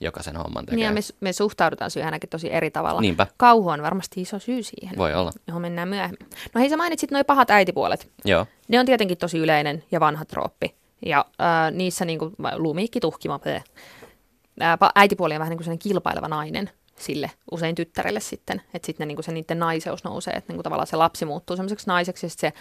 [0.00, 0.76] joka sen homman tekee.
[0.76, 3.00] Niin ja me, me suhtaudutaan siihen ainakin tosi eri tavalla.
[3.00, 3.26] Niinpä.
[3.36, 5.30] Kauhu on varmasti iso syy siihen, Voi olla.
[5.46, 6.28] johon mennään myöhemmin.
[6.54, 8.08] No hei, sä mainitsit noin pahat äitipuolet.
[8.24, 10.74] Joo, Ne on tietenkin tosi yleinen ja vanha trooppi.
[11.06, 13.40] Ja äh, niissä niinku, lumiikki, tuhkima,
[14.60, 18.62] pa- äitipuoli on vähän niin kuin sellainen kilpaileva nainen sille, usein tyttärelle sitten.
[18.74, 22.26] Että sitten niinku se niiden naiseus nousee, että niinku tavallaan se lapsi muuttuu semmoiseksi naiseksi
[22.26, 22.52] ja se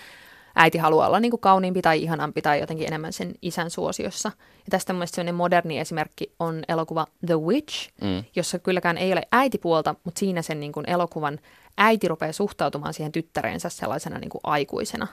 [0.56, 4.32] äiti haluaa olla niinku kauniimpi tai ihanampi tai jotenkin enemmän sen isän suosiossa.
[4.58, 8.24] Ja tästä mun mielestä moderni esimerkki on elokuva The Witch, Mm.
[8.36, 11.40] jossa kylläkään ei ole äitipuolta, mutta siinä sen niin kuin elokuvan
[11.78, 15.08] äiti rupeaa suhtautumaan siihen tyttäreensä sellaisena niin kuin aikuisena.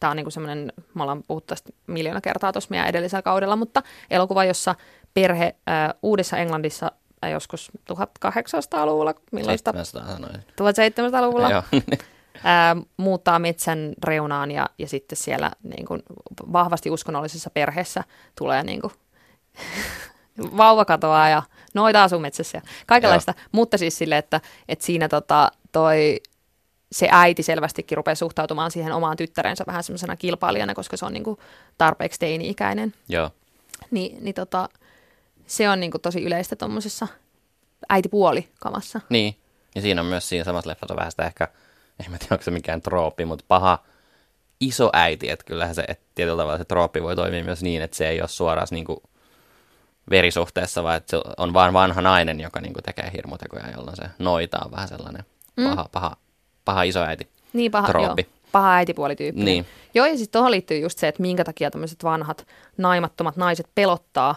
[0.00, 3.56] Tämä on niin kuin semmoinen, me ollaan puhuttu tästä miljoona kertaa tuossa meidän edellisellä kaudella,
[3.56, 4.74] mutta elokuva, jossa
[5.14, 6.92] perhe äh, Uudessa Englannissa
[7.26, 10.34] äh, joskus 1800-luvulla, milloin sitä 700 sanoin.
[10.34, 11.62] 1700-luvulla Joo,
[12.44, 16.02] ää, muuttaa metsän reunaan ja, ja sitten siellä niin kuin,
[16.52, 18.04] vahvasti uskonnollisessa perheessä
[18.38, 18.92] tulee niin kuin,
[20.56, 21.42] vauva katoaa ja
[21.74, 23.34] noita asuu metsässä ja kaikenlaista.
[23.52, 26.20] Mutta siis sille, että, että siinä tota, toi,
[26.92, 31.24] se äiti selvästikin rupeaa suhtautumaan siihen omaan tyttärensä vähän semmoisena kilpailijana, koska se on niin
[31.24, 31.38] kuin,
[31.78, 32.94] tarpeeksi teini-ikäinen.
[33.08, 33.30] joo.
[33.90, 34.68] Ni, niin tota,
[35.46, 37.08] se on niin kuin, tosi yleistä tuommoisessa
[37.88, 39.00] äitipuoli kamassa.
[39.08, 39.36] Niin.
[39.74, 41.48] Ja siinä on myös siinä samassa leffassa vähän sitä ehkä,
[42.04, 43.78] en mä tiedä onko se mikään trooppi, mutta paha
[44.60, 47.96] iso äiti, että kyllähän se, että tietyllä tavalla se trooppi voi toimia myös niin, että
[47.96, 48.98] se ei ole suoraan niin kuin
[50.10, 54.02] verisuhteessa, vaan että se on vaan vanha nainen, joka niin kuin tekee hirmutekoja, jolloin se
[54.18, 55.24] noita on vähän sellainen
[55.56, 56.16] paha, paha,
[56.64, 57.28] paha isoäiti.
[57.52, 58.22] Niin paha, Trooppi.
[58.22, 59.44] joo, paha äitipuolityyppinen.
[59.44, 59.66] Niin.
[59.94, 64.34] Joo, ja sitten tuohon liittyy just se, että minkä takia tämmöiset vanhat naimattomat naiset pelottaa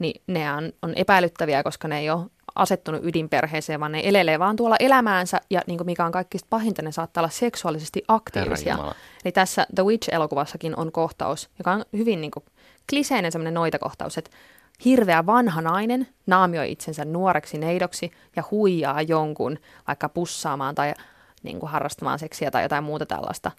[0.00, 4.56] niin ne on, on epäilyttäviä, koska ne ei ole asettunut ydinperheeseen, vaan ne elelee vaan
[4.56, 8.78] tuolla elämäänsä, ja niin kuin mikä on kaikista pahinta, ne saattaa olla seksuaalisesti aktiivisia.
[9.24, 12.44] Eli tässä The Witch-elokuvassakin on kohtaus, joka on hyvin niin kuin
[12.90, 14.30] kliseinen semmoinen noitakohtaus, että
[14.84, 20.94] hirveä vanha nainen naamioi itsensä nuoreksi neidoksi ja huijaa jonkun vaikka pussaamaan tai
[21.42, 23.50] niin kuin harrastamaan seksiä tai jotain muuta tällaista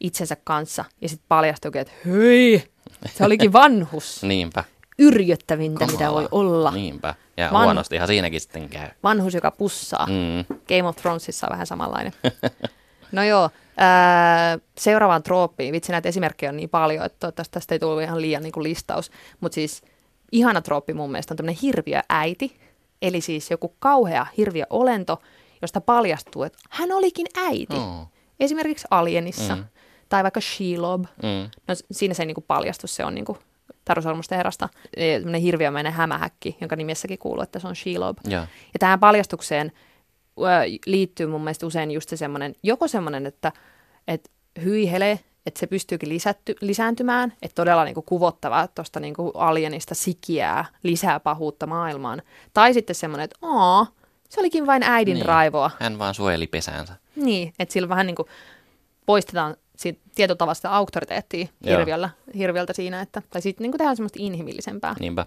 [0.00, 0.84] itsensä kanssa.
[1.00, 2.64] Ja sitten paljastuukin, että hyi,
[3.06, 4.22] se olikin vanhus.
[4.22, 4.64] Niinpä.
[4.98, 6.70] Yrjöttävintä, mitä voi olla.
[6.70, 7.14] Niinpä.
[7.36, 8.88] Ja Van- huonostihan siinäkin sitten käy.
[9.02, 10.06] Vanhus, joka pussaa.
[10.06, 10.56] Mm.
[10.68, 12.12] Game of Thronesissa on vähän samanlainen.
[13.12, 15.72] No joo, ää, seuraavaan trooppiin.
[15.72, 18.64] Vitsi, näitä esimerkkejä on niin paljon, että toivottavasti tästä ei tullut ihan liian niin kuin
[18.64, 19.10] listaus.
[19.40, 19.82] Mutta siis
[20.32, 22.60] ihana trooppi mun mielestä on tämmöinen hirviö äiti.
[23.02, 25.22] Eli siis joku kauhea hirviö olento,
[25.62, 27.76] josta paljastuu, että hän olikin äiti.
[27.76, 28.08] Oh.
[28.40, 29.56] Esimerkiksi Alienissa.
[29.56, 29.64] Mm.
[30.08, 31.02] Tai vaikka Shelob.
[31.02, 31.50] Mm.
[31.68, 33.55] No siinä se ei niinku paljastu, se on niinku Taru
[34.96, 38.18] Eh, Tämmöinen hirviömäinen hämähäkki, jonka nimessäkin kuuluu, että se on Shelob.
[38.24, 38.42] Joo.
[38.42, 39.72] Ja tähän paljastukseen
[40.38, 40.42] ö,
[40.86, 43.52] liittyy mun mielestä usein just se semmoinen, joko semmoinen, että,
[44.08, 44.30] että
[44.64, 50.64] hyi hele, että se pystyykin lisätty, lisääntymään, että todella niinku kuvottavaa tuosta niinku alienista sikiää
[50.82, 52.22] lisää pahuutta maailmaan.
[52.54, 53.86] Tai sitten semmoinen, että aa,
[54.28, 55.26] se olikin vain äidin Niin.
[55.26, 55.70] raivoa.
[55.80, 56.94] Hän vaan suojeli pesäänsä.
[57.16, 58.28] Niin, että sillä vähän niin kuin
[59.06, 60.00] poistetaan siitä
[60.54, 64.94] sitä auktoriteettia hirviöllä, hirviöltä siinä, että, tai sitten niin tehdään semmoista inhimillisempää.
[65.00, 65.26] Niinpä.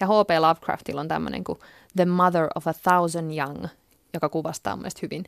[0.00, 0.30] Ja H.P.
[0.40, 1.58] Lovecraftilla on tämmöinen kuin
[1.96, 3.66] The Mother of a Thousand Young,
[4.14, 5.24] joka kuvastaa mun hyvin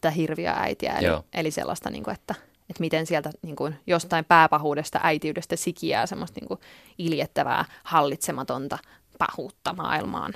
[0.00, 0.92] tätä hirviöä äitiä.
[0.92, 1.24] Eli, Joo.
[1.34, 2.34] eli sellaista, niin kuin, että,
[2.70, 6.60] että miten sieltä niin kuin, jostain pääpahuudesta, äitiydestä sikiää semmoista niin kuin,
[6.98, 8.78] iljettävää, hallitsematonta
[9.18, 10.34] pahuutta maailmaan.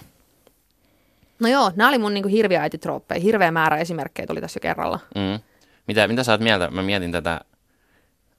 [1.40, 3.20] No joo, nämä oli mun niin kuin, hirviöäititrooppeja.
[3.20, 4.98] Hirveä määrä esimerkkejä tuli tässä jo kerralla.
[5.14, 5.40] Mm.
[5.86, 6.70] Mitä, mitä sä oot mieltä?
[6.70, 7.40] Mä mietin tätä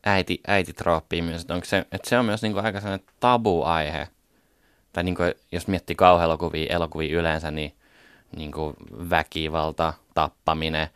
[0.06, 4.08] äiti, äititrooppia myös, että, onko se, että se on myös niinku aika sellainen tabu-aihe.
[4.94, 7.74] Tai niinku, jos miettii kauhuelokuvia, elokuvia yleensä, niin
[8.36, 8.74] niinku
[9.10, 10.88] väkivalta, tappaminen,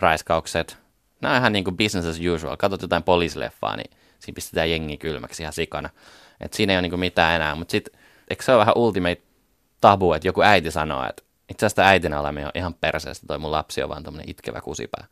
[0.00, 0.78] raiskaukset.
[1.20, 2.56] Nämä on ihan niinku business as usual.
[2.56, 5.90] Katsot jotain poliisileffaa, niin siinä pistetään jengi kylmäksi ihan sikana.
[6.40, 7.54] Et siinä ei ole niinku mitään enää.
[7.54, 8.00] Mutta sitten,
[8.30, 9.22] eikö se ole vähän ultimate
[9.80, 13.82] tabu, että joku äiti sanoo, että itse asiassa äitinä olemme ihan perseestä, toi mun lapsi
[13.82, 15.06] on vaan tämmöinen itkevä kusipää.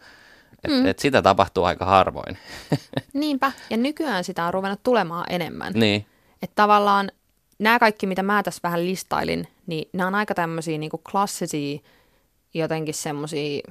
[0.64, 0.87] Et, mm.
[0.87, 2.38] et sitä tapahtuu aika harvoin.
[3.12, 3.53] Niinpä.
[3.70, 5.72] Ja nykyään sitä on ruvennut tulemaan enemmän.
[5.72, 6.07] niin,
[6.42, 7.11] Että tavallaan
[7.59, 11.79] nämä kaikki, mitä mä tässä vähän listailin, niin nämä on aika tämmöisiä niin klassisia,
[12.55, 13.62] jotenkin semmoisia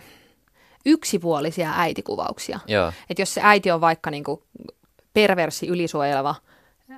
[0.85, 2.59] yksipuolisia äitikuvauksia.
[2.67, 4.41] joo, Että jos se äiti on vaikka niin kuin
[5.13, 6.35] perversi, ylisuojeleva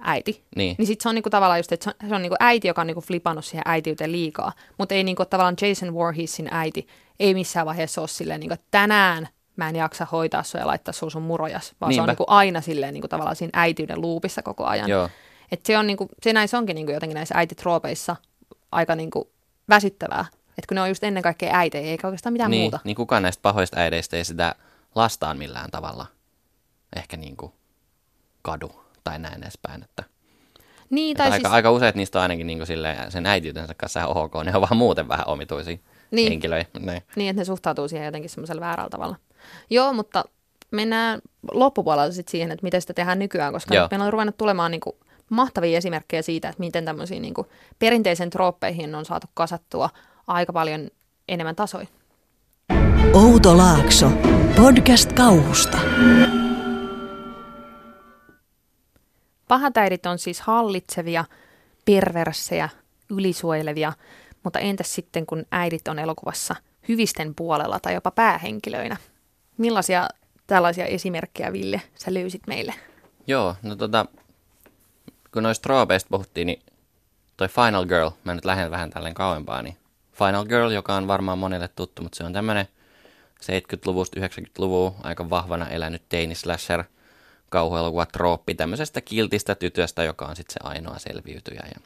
[0.01, 2.35] äiti, niin, niin sitten se on niinku tavallaan just, että se on, se on niinku
[2.39, 4.51] äiti, joka on niinku flipannut siihen äitiyteen liikaa.
[4.77, 6.87] Mutta ei niinku tavallaan Jason Voorheesin äiti
[7.19, 11.11] ei missään vaiheessa ole silleen, niinku, tänään mä en jaksa hoitaa sua ja laittaa sun
[11.11, 12.11] sun murojas, vaan se on Niinpä.
[12.11, 14.89] niinku aina silleen niinku tavallaan siinä äitiyden luupissa koko ajan.
[14.89, 15.09] joo,
[15.51, 18.15] Et se on niinku, se näissä onkin niinku jotenkin näissä äititroopeissa
[18.71, 19.29] aika niinku
[19.69, 20.25] väsyttävää.
[20.57, 22.79] Että kun ne on just ennen kaikkea äitejä, eikä oikeastaan mitään niin, muuta.
[22.83, 24.55] niin kukaan näistä pahoista äideistä ei sitä
[24.95, 26.05] lastaan millään tavalla
[26.95, 27.51] ehkä niin kuin
[28.41, 28.71] kadu
[29.03, 29.83] tai näin edespäin.
[29.83, 30.03] Että,
[30.89, 33.99] Niin, tai aika, siis, aika useat niistä on ainakin niin kuin silleen, sen äitiytensä kanssa
[33.99, 35.77] ihan ok, ne on vaan muuten vähän omituisia
[36.11, 36.29] Niin.
[36.31, 36.79] henkilöitä.
[36.79, 37.01] Niin.
[37.15, 39.15] Niin, että ne suhtautuu siihen jotenkin semmoisella väärällä tavalla.
[39.69, 40.25] Joo, mutta
[40.71, 43.83] mennään loppupuolella sitten siihen, että miten sitä tehdään nykyään, koska Joo.
[43.83, 44.95] nyt meillä on ruvennut tulemaan niin kuin
[45.29, 47.47] mahtavia esimerkkejä siitä, että miten tämmöisiin niin kuin
[47.79, 49.89] perinteisen trooppeihin on saatu kasattua
[50.27, 50.89] aika paljon
[51.27, 51.87] enemmän tasoja.
[53.13, 54.11] Outo Laakso.
[54.55, 55.77] Podcast kauhusta.
[59.47, 61.25] Pahatäidit on siis hallitsevia,
[61.85, 62.69] perversejä,
[63.09, 63.93] ylisuojelevia,
[64.43, 66.55] mutta entäs sitten kun äidit on elokuvassa
[66.87, 68.97] hyvisten puolella tai jopa päähenkilöinä?
[69.63, 70.09] Millaisia
[70.47, 72.73] tällaisia esimerkkejä, Ville, sä löysit meille?
[73.27, 74.05] Joo, no tota,
[75.33, 76.61] kun noista troopeista puhuttiin, niin
[77.37, 79.77] toi Final Girl, mä nyt lähden vähän tälleen kauempaa, niin
[80.13, 82.67] Final Girl, joka on varmaan monelle tuttu, mutta se on tämmönen
[83.41, 86.83] 70-luvusta 90-luvun aika vahvana elänyt teini slasher
[87.49, 91.63] kauhuelokuva trooppi tämmöisestä kiltistä tytöstä, joka on sitten se ainoa selviytyjä.
[91.75, 91.81] Ja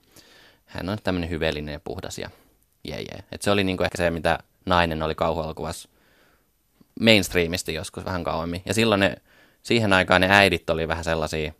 [0.65, 2.29] hän on tämmöinen hyveellinen ja puhdas ja
[2.83, 3.23] jee, jee.
[3.31, 5.89] Et se oli niinku ehkä se, mitä nainen oli kauhuelokuvassa
[6.99, 8.61] mainstreamisti joskus vähän kauemmin.
[8.65, 9.15] Ja silloin ne,
[9.63, 11.51] siihen aikaan ne äidit oli vähän sellaisia,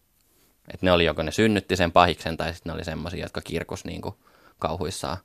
[0.74, 3.86] että ne oli joko ne synnytti sen pahiksen tai sitten ne oli semmoisia, jotka kirkus
[3.86, 4.18] niinku
[4.60, 5.18] kauhuissaan,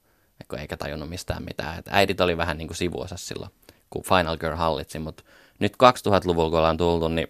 [0.48, 1.78] kun eikä tajunnut mistään mitään.
[1.78, 3.50] Et äidit oli vähän niinku sivuosassa silloin,
[3.90, 5.22] kun Final Girl hallitsi, mutta
[5.58, 7.28] nyt 2000-luvulla, kun ollaan tultu, niin,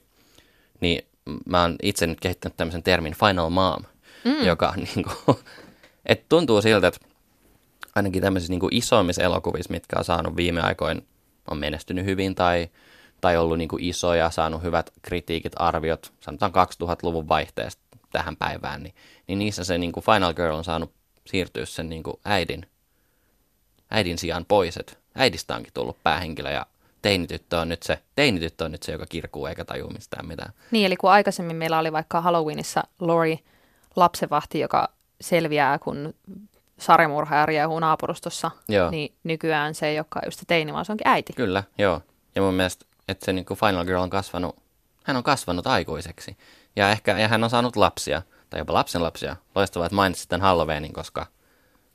[0.81, 1.07] niin
[1.47, 3.83] mä oon itse nyt kehittänyt tämmöisen termin Final Mom,
[4.25, 4.45] mm.
[4.45, 5.41] joka on niinku,
[6.07, 7.01] että tuntuu siltä, että
[7.95, 11.07] ainakin tämmöisissä niinku isoimmissa elokuvissa, mitkä on saanut viime aikoin,
[11.51, 12.69] on menestynyt hyvin tai,
[13.21, 18.95] tai ollut niinku isoja, saanut hyvät kritiikit, arviot, sanotaan 2000-luvun vaihteesta tähän päivään, niin,
[19.27, 20.93] niin niissä se niinku Final Girl on saanut
[21.27, 22.67] siirtyä sen niin kuin äidin,
[23.91, 26.67] äidin sijaan pois, että äidistä onkin tullut päähenkilö ja
[27.03, 30.53] teinityttö on nyt se, teinityttö on nyt se, joka kirkuu eikä tajua mistään mitään.
[30.71, 33.39] Niin, eli kun aikaisemmin meillä oli vaikka Halloweenissa Lori
[33.97, 34.89] lapsevahti, joka
[35.21, 36.15] selviää, kun
[36.79, 38.91] sarjamurhaaja riehuu naapurustossa, Joo.
[38.91, 41.33] niin nykyään se ei olekaan just se teini, vaan se onkin äiti.
[41.33, 42.03] Kyllä, joo.
[42.35, 44.57] Ja mun mielestä, että se niin kuin Final Girl on kasvanut,
[45.05, 46.37] hän on kasvanut aikuiseksi.
[46.77, 49.37] Ja ehkä ja hän on saanut lapsia, tai jopa lapsenlapsia.
[49.55, 51.27] Loistavaa, että mainitsit tämän Halloweenin, koska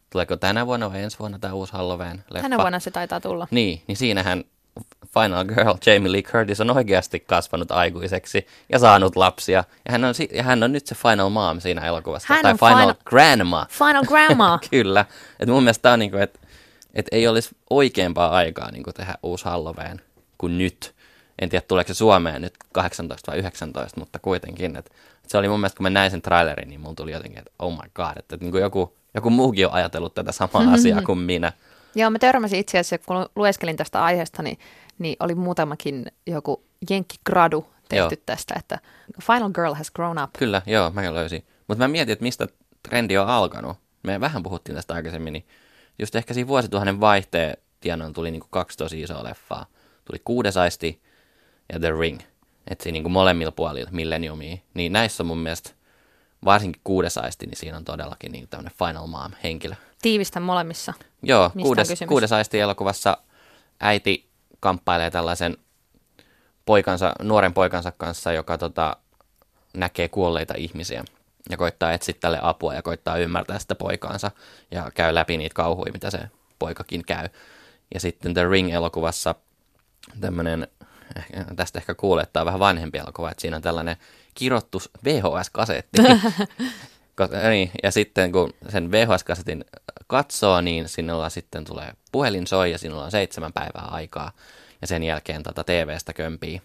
[0.09, 2.41] tuleeko tänä vuonna vai ensi vuonna tämä uusi Halloween-leffa?
[2.41, 3.47] Tänä vuonna se taitaa tulla.
[3.51, 4.43] Niin, niin siinähän
[5.13, 9.63] Final Girl Jamie Lee Curtis on oikeasti kasvanut aikuiseksi ja saanut lapsia.
[9.85, 12.33] Ja hän on, ja hän on nyt se Final Mom siinä elokuvassa.
[12.33, 13.65] Hän tai on Final final- Grandma.
[13.69, 14.59] Final Grandma.
[14.71, 15.05] Kyllä.
[15.39, 16.39] Et mun mielestä tämä on niinku, että
[16.93, 20.01] et ei olisi oikeampaa aikaa niinku tehdä uusi Halloween
[20.37, 20.95] kuin nyt.
[21.41, 24.75] En tiedä, tuleeko se Suomeen nyt 18 vai 19, mutta kuitenkin.
[24.75, 24.85] Et,
[25.23, 27.51] et se oli mun mielestä, kun mä näin sen trailerin, niin mulla tuli jotenkin, että
[27.59, 31.19] oh my god, että et niinku joku, joku muukin on ajatellut tätä samaa asiaa kuin
[31.19, 31.53] minä.
[31.97, 34.60] Joo, mä törmäsin itse asiassa, kun lueskelin tästä aiheesta, niin,
[34.99, 38.23] niin oli muutamakin joku jenkkigradu tehty Joo.
[38.25, 38.79] tästä, että
[39.21, 40.29] Final Girl has grown up.
[40.39, 41.45] Kyllä, joo, mä löysin.
[41.67, 42.47] Mutta mä mietin, että mistä
[42.89, 43.77] trendi on alkanut.
[44.03, 45.47] Me vähän puhuttiin tästä aikaisemmin, niin
[45.99, 49.65] just ehkä siinä vuosituhannen vaihteen tienoilla tuli niinku kaksi tosi isoa leffaa.
[50.05, 51.01] Tuli Kuudes aisti
[51.73, 52.19] ja The Ring.
[52.67, 54.57] Että siinä niinku molemmilla puolilla millenniumia.
[54.73, 55.69] Niin näissä on mun mielestä,
[56.45, 59.75] varsinkin Kuudes aisti, niin siinä on todellakin niinku tämmöinen Final Mom-henkilö.
[60.01, 60.93] Tiivistä molemmissa.
[61.23, 63.17] Joo, Mistä kuudes, kuudes aisti elokuvassa
[63.79, 64.29] äiti
[64.60, 65.57] kamppailee tällaisen
[66.65, 68.97] poikansa, nuoren poikansa kanssa, joka tota,
[69.73, 71.03] näkee kuolleita ihmisiä
[71.49, 74.31] ja koittaa etsiä tälle apua ja koittaa ymmärtää sitä poikaansa
[74.71, 76.19] ja käy läpi niitä kauhuja, mitä se
[76.60, 77.29] poikakin käy.
[77.93, 79.36] Ja sitten The Ring-elokuvassa
[80.21, 80.67] tämmöinen,
[81.55, 83.97] tästä ehkä kuulee, että tämä on vähän vanhempi elokuva, että siinä on tällainen
[84.33, 86.01] kirottu VHS-kasetti.
[87.49, 89.65] Niin, ja sitten kun sen VHS-kasetin
[90.08, 94.32] katsoo, niin sinulla sitten tulee puhelin soi ja sinulla on seitsemän päivää aikaa.
[94.82, 96.62] Ja sen jälkeen tota TVstä kömpii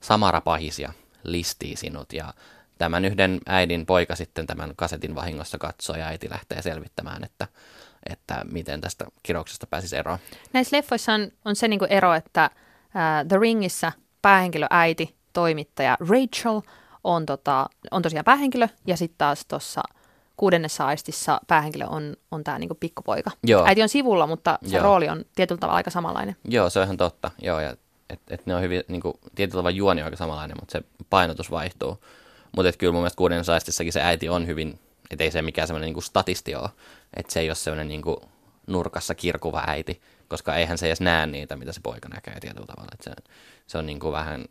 [0.00, 2.12] Samara Pahis ja listii sinut.
[2.12, 2.34] Ja
[2.78, 7.48] tämän yhden äidin poika sitten tämän kasetin vahingossa katsoo ja äiti lähtee selvittämään, että,
[8.10, 10.18] että miten tästä kirouksesta pääsisi eroon.
[10.52, 12.50] Näissä leffoissa on, on se niinku ero, että
[12.94, 16.60] ää, The Ringissä päähenkilö äiti, toimittaja Rachel
[17.06, 19.82] on, tota, on tosiaan päähenkilö, ja sitten taas tuossa
[20.36, 23.30] kuudennessa aistissa päähenkilö on, on tämä niinku pikkupoika.
[23.44, 23.66] Joo.
[23.66, 24.84] Äiti on sivulla, mutta se Joo.
[24.84, 26.36] rooli on tietyllä tavalla aika samanlainen.
[26.48, 27.30] Joo, se on ihan totta.
[27.42, 27.76] Joo, ja
[28.10, 30.82] et, et ne on hyvin, niin kuin, tietyllä tavalla juoni on aika samanlainen, mutta se
[31.10, 32.04] painotus vaihtuu.
[32.56, 34.78] Mutta kyllä mun mielestä kuuden saistissakin se äiti on hyvin,
[35.10, 36.68] että ei se mikään semmoinen niin statisti ole.
[37.16, 38.16] Että se ei ole semmoinen niin kuin,
[38.66, 42.90] nurkassa kirkuva äiti, koska eihän se edes näe niitä, mitä se poika näkee tietyllä tavalla.
[42.94, 43.10] Et se,
[43.66, 44.44] se on niin kuin vähän,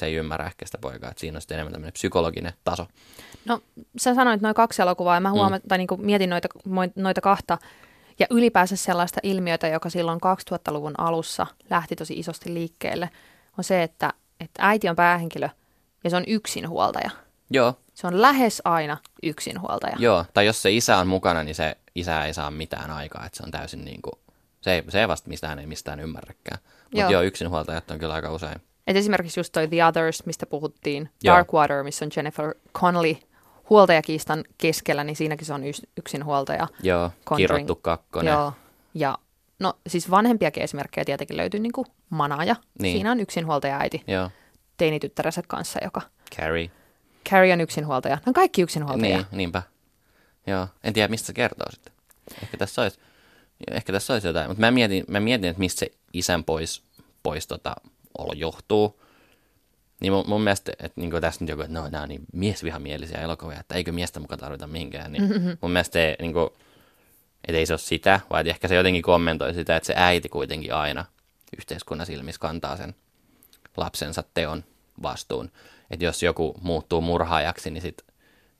[0.00, 2.86] se ei ymmärrä ehkä sitä poikaa, että siinä on sitten enemmän tämmöinen psykologinen taso.
[3.44, 3.60] No,
[3.98, 5.68] sä sanoit noin kaksi elokuvaa, ja mä huomaan, mm.
[5.68, 6.48] tai niinku mietin noita,
[6.96, 7.58] noita kahta,
[8.18, 10.20] ja ylipäänsä sellaista ilmiötä, joka silloin
[10.52, 13.10] 2000-luvun alussa lähti tosi isosti liikkeelle,
[13.58, 15.48] on se, että, että äiti on päähenkilö,
[16.04, 17.10] ja se on yksinhuoltaja.
[17.50, 19.96] Joo, Se on lähes aina yksinhuoltaja.
[19.98, 23.36] Joo, tai jos se isä on mukana, niin se isä ei saa mitään aikaa, että
[23.36, 24.12] se on täysin niin kuin,
[24.60, 26.58] se ei, se ei vasta mistään ei mistään ymmärräkään.
[26.62, 27.00] Mutta Joo.
[27.00, 27.10] joo.
[27.10, 28.60] joo, yksinhuoltajat on kyllä aika usein.
[28.86, 31.36] Et esimerkiksi just toi The Others, mistä puhuttiin, Joo.
[31.36, 33.16] Darkwater, missä on Jennifer Connelly
[33.70, 36.68] huoltajakiistan keskellä, niin siinäkin se on ys- yksinhuoltaja.
[36.82, 37.66] Joo, Conjuring.
[37.66, 38.32] kirottu kakkonen.
[38.32, 38.52] Joo,
[38.94, 39.18] ja
[39.58, 42.56] no siis vanhempiakin esimerkkejä tietenkin löytyy niin kuin Manaja.
[42.78, 42.96] Niin.
[42.96, 44.30] Siinä on yksinhuoltaja äiti Joo,
[44.76, 46.00] teinityttärensä kanssa, joka
[46.36, 46.70] Carrie.
[47.30, 48.16] Carrie on yksinhuoltaja.
[48.16, 49.16] Ne on kaikki yksinhuoltajia.
[49.16, 49.62] Niin, niinpä.
[50.46, 51.92] Joo, en tiedä mistä se kertoo sitten.
[52.42, 53.00] Ehkä tässä olisi,
[53.70, 56.82] ehkä tässä olisi jotain, mutta mä mietin, mä mietin, että mistä se isän pois,
[57.22, 57.74] pois tota,
[58.20, 59.02] olo johtuu.
[60.00, 63.20] Niin mun, mun mielestä, että niin tässä nyt joku, että no, nämä on niin miesvihamielisiä
[63.20, 65.12] elokuvia, että eikö miestä mukaan tarvita mihinkään.
[65.12, 65.56] Niin mm-hmm.
[65.60, 66.50] Mun mielestä se, niin kuin,
[67.44, 70.74] että ei se ole sitä, vaan ehkä se jotenkin kommentoi sitä, että se äiti kuitenkin
[70.74, 71.04] aina
[71.58, 72.94] yhteiskunnan silmissä kantaa sen
[73.76, 74.64] lapsensa teon
[75.02, 75.50] vastuun.
[75.90, 78.04] Että jos joku muuttuu murhaajaksi, niin sit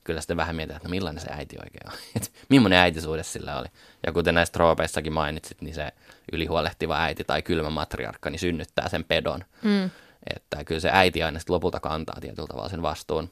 [0.03, 1.97] kyllä sitten vähän mietitään, että no millainen se äiti oikein on.
[2.15, 3.67] Et millainen äitisuhde sillä oli.
[4.05, 5.91] Ja kuten näissä troopeissakin mainitsit, niin se
[6.31, 9.43] ylihuolehtiva äiti tai kylmä matriarkka niin synnyttää sen pedon.
[9.63, 9.89] Mm.
[10.35, 13.29] Että kyllä se äiti aina sitten lopulta kantaa tietyllä tavalla sen vastuun.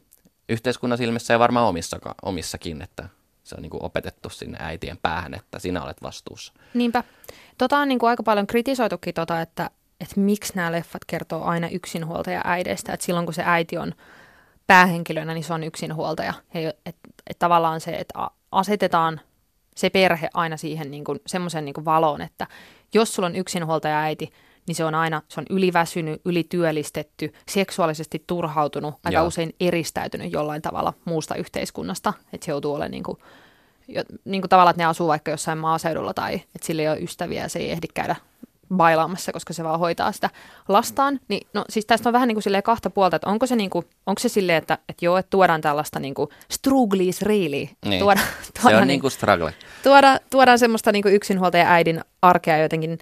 [0.49, 3.10] Yhteiskunnan silmissä ja varmaan omissaka, omissakin, että
[3.43, 6.53] se on niin kuin opetettu sinne äitien päähän, että sinä olet vastuussa.
[6.73, 7.03] Niinpä.
[7.58, 9.69] Tota on niin kuin aika paljon kritisoitukin, tota, että,
[10.01, 12.93] että miksi nämä leffat kertoo aina yksinhuoltaja äideistä.
[12.93, 13.93] Että silloin kun se äiti on
[14.70, 16.34] päähenkilönä, niin se on yksinhuoltaja.
[16.53, 16.95] Että et,
[17.30, 19.22] et tavallaan se, että asetetaan
[19.76, 22.47] se perhe aina siihen niin kuin, semmoisen niin kuin valoon, että
[22.93, 24.30] jos sulla on yksinhuoltaja äiti,
[24.67, 29.28] niin se on aina se on yliväsynyt, ylityöllistetty, seksuaalisesti turhautunut, aika Joo.
[29.28, 33.17] usein eristäytynyt jollain tavalla muusta yhteiskunnasta, että se joutuu olemaan niin kuin
[33.88, 36.99] jo, niin kuin tavallaan, että ne asuu vaikka jossain maaseudulla tai että sillä ei ole
[36.99, 38.15] ystäviä ja se ei ehdi käydä
[38.76, 40.30] bailaamassa, koska se vaan hoitaa sitä
[40.67, 41.20] lastaan.
[41.28, 43.70] Niin, no siis tästä on vähän niin kuin silleen kahta puolta, että onko se, niin
[43.70, 47.67] kuin, onko se silleen, että, että joo, että tuodaan tällaista niin kuin struggles really.
[47.86, 47.99] Niin.
[47.99, 49.53] Tuoda, Se tuoda, on niin kuin struggle.
[49.84, 52.97] tuoda, tuodaan semmoista niin kuin yksinhuoltaja äidin arkea jotenkin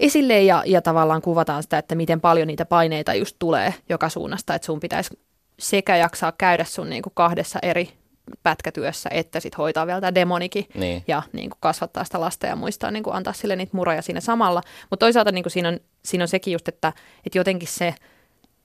[0.00, 4.54] esille ja, ja tavallaan kuvataan sitä, että miten paljon niitä paineita just tulee joka suunnasta,
[4.54, 5.18] että sun pitäisi
[5.58, 8.01] sekä jaksaa käydä sun niin kuin kahdessa eri
[8.42, 11.04] pätkätyössä, että sit hoitaa vielä tämä demonikin Niin.
[11.06, 14.20] ja niin kuin kasvattaa sitä lasta ja muistaa niin kuin antaa sille niitä muroja siinä
[14.20, 14.62] samalla.
[14.90, 16.92] Mutta toisaalta niin kuin siinä, on, siinä on sekin just, että,
[17.26, 17.94] että jotenkin se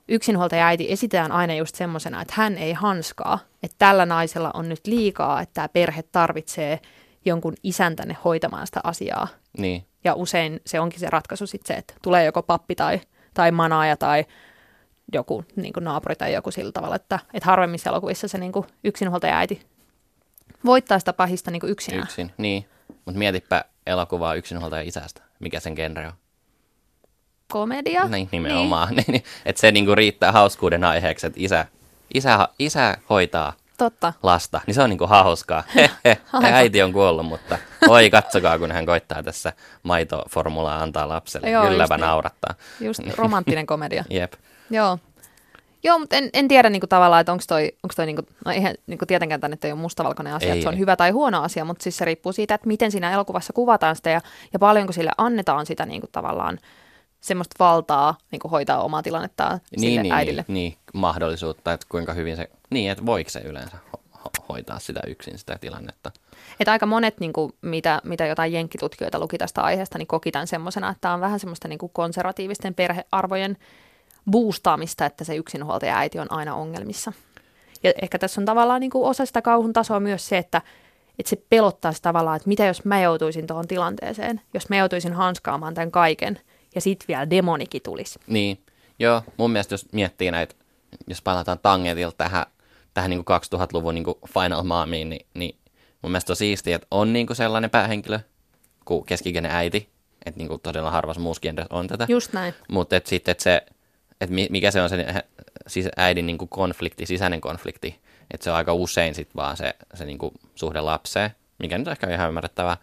[0.08, 4.88] yksinhuoltaja äiti esitään aina just semmoisena, että hän ei hanskaa, että tällä naisella on nyt
[4.88, 6.80] liikaa, että tämä perhe tarvitsee
[7.26, 9.28] jonkun isän tänne hoitamaan sitä asiaa.
[9.58, 9.86] Niin.
[10.04, 13.02] Ja usein se onkin se ratkaisu sitten se, että tulee joko pappi tai,
[13.34, 14.26] tai manaaja tai
[15.14, 18.66] joku niin kuin naapuri tai joku sillä tavalla, että, että harvemmissa elokuvissa se niin kuin
[18.84, 19.62] yksinhuoltaja äiti
[20.66, 22.04] voittaa sitä pahista niin kuin yksinään.
[22.04, 22.66] Yksin, niin.
[23.06, 25.22] Mutta mietipä elokuvaa yksinhuoltaja isästä.
[25.40, 26.14] Mikä sen genre on?
[27.52, 28.08] Komedia.
[28.08, 28.96] Niin, nimenomaan.
[29.08, 29.24] Niin.
[29.46, 31.66] että se niinku riittää hauskuuden aiheeksi, että isä,
[32.14, 34.14] isä, isä hoitaa Totta.
[34.24, 34.62] lasta.
[34.68, 35.64] Niin se on niinku hauskaa.
[36.54, 39.54] Äiti on kuollut, mutta oi katsokaa, kun hän koittaa tässä
[39.84, 41.50] maitoformulaa antaa lapselle.
[41.50, 42.08] Joo, Kylläpä just niin.
[42.08, 42.56] naurattaa.
[42.80, 44.04] Just romanttinen komedia.
[44.10, 44.34] Jep.
[44.70, 45.00] Joo.
[45.84, 48.76] Joo, mutta en, en tiedä niinku tavallaan, että onko toi, onks toi niinku, no eihän
[48.88, 50.80] niinku tietenkään tänne ei ole mustavalkoinen asia, Ei, että se on ei.
[50.80, 54.10] hyvä tai huono asia, mutta siis se riippuu siitä, että miten siinä elokuvassa kuvataan sitä
[54.10, 54.22] ja,
[54.54, 56.60] ja paljonko sille annetaan sitä niinku tavallaan
[57.22, 60.46] semmoista valtaa niinku hoitaa omaa tilannettaan sille Niin, niin, äidille.
[60.48, 64.80] niin, niin, mahdollisuutta, että kuinka hyvin se, niin, että voiko se yleensä ho- ho- hoitaa
[64.80, 66.12] sitä yksin sitä tilannetta.
[66.60, 70.48] Että aika monet, niin kuin, mitä, mitä jotain jenkkitutkijoita luki tästä aiheesta, niin koki tämän
[70.48, 73.58] semmoisena, että tämä on vähän semmoista niin kuin konservatiivisten perhearvojen
[74.32, 77.14] boostaamista, että se yksinhuoltaja äiti on aina ongelmissa.
[77.84, 80.62] Ja ehkä tässä on tavallaan niin kuin osa sitä kauhun tasoa myös se, että,
[81.20, 85.14] että se pelottaa sitä tavallaan, että mitä jos mä joutuisin tuohon tilanteeseen, jos mä joutuisin
[85.14, 86.40] hanskaamaan tämän kaiken
[86.76, 88.20] ja sitten vielä demonikin tulisi.
[88.28, 88.60] Niin,
[89.00, 90.56] joo, mun mielestä jos miettii näitä,
[91.08, 92.46] jos palataan tangentilta tähän,
[92.94, 95.56] tähän niin 2000-luvun niin Final Momiin, niin, niin
[96.02, 98.20] mun mielestä on siistiä, että on niin sellainen päähenkilö
[98.86, 99.90] kuin keskikäinen äiti,
[100.26, 102.06] että niin todella harvassa genressä on tätä.
[102.10, 102.54] Just näin.
[102.70, 103.66] Mutta et sitten, että se,
[104.22, 105.24] et mi- mikä se on se hä-
[105.68, 108.00] siis äidin niinku konflikti, sisäinen konflikti,
[108.32, 111.92] että se on aika usein sitten vaan se, se niinku suhde lapseen, mikä nyt on
[111.92, 112.78] ehkä ihan ymmärrettävää,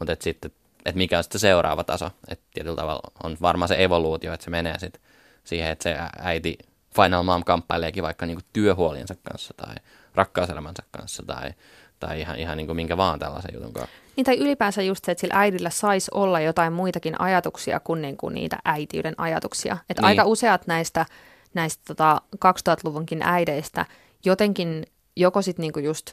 [0.00, 0.50] mutta et sitten,
[0.84, 4.44] että mikä on sitten se seuraava taso, että tietyllä tavalla on varmaan se evoluutio, että
[4.44, 5.02] se menee sitten
[5.44, 6.58] siihen, että se äiti
[6.96, 9.74] Final Mom kamppaileekin vaikka niinku työhuoliensa kanssa tai
[10.14, 11.50] rakkauselämänsä kanssa tai,
[12.00, 13.96] tai ihan, ihan niinku minkä vaan tällaisen jutun kanssa.
[14.20, 18.16] Niin tai ylipäänsä just se, että sillä äidillä saisi olla jotain muitakin ajatuksia kuin, niin
[18.16, 19.76] kuin niitä äitiyden ajatuksia.
[19.90, 20.06] Että Niin.
[20.06, 21.06] aika useat näistä,
[21.54, 23.86] näistä tota 2000-luvunkin äideistä
[24.24, 26.12] jotenkin joko sitten niinku just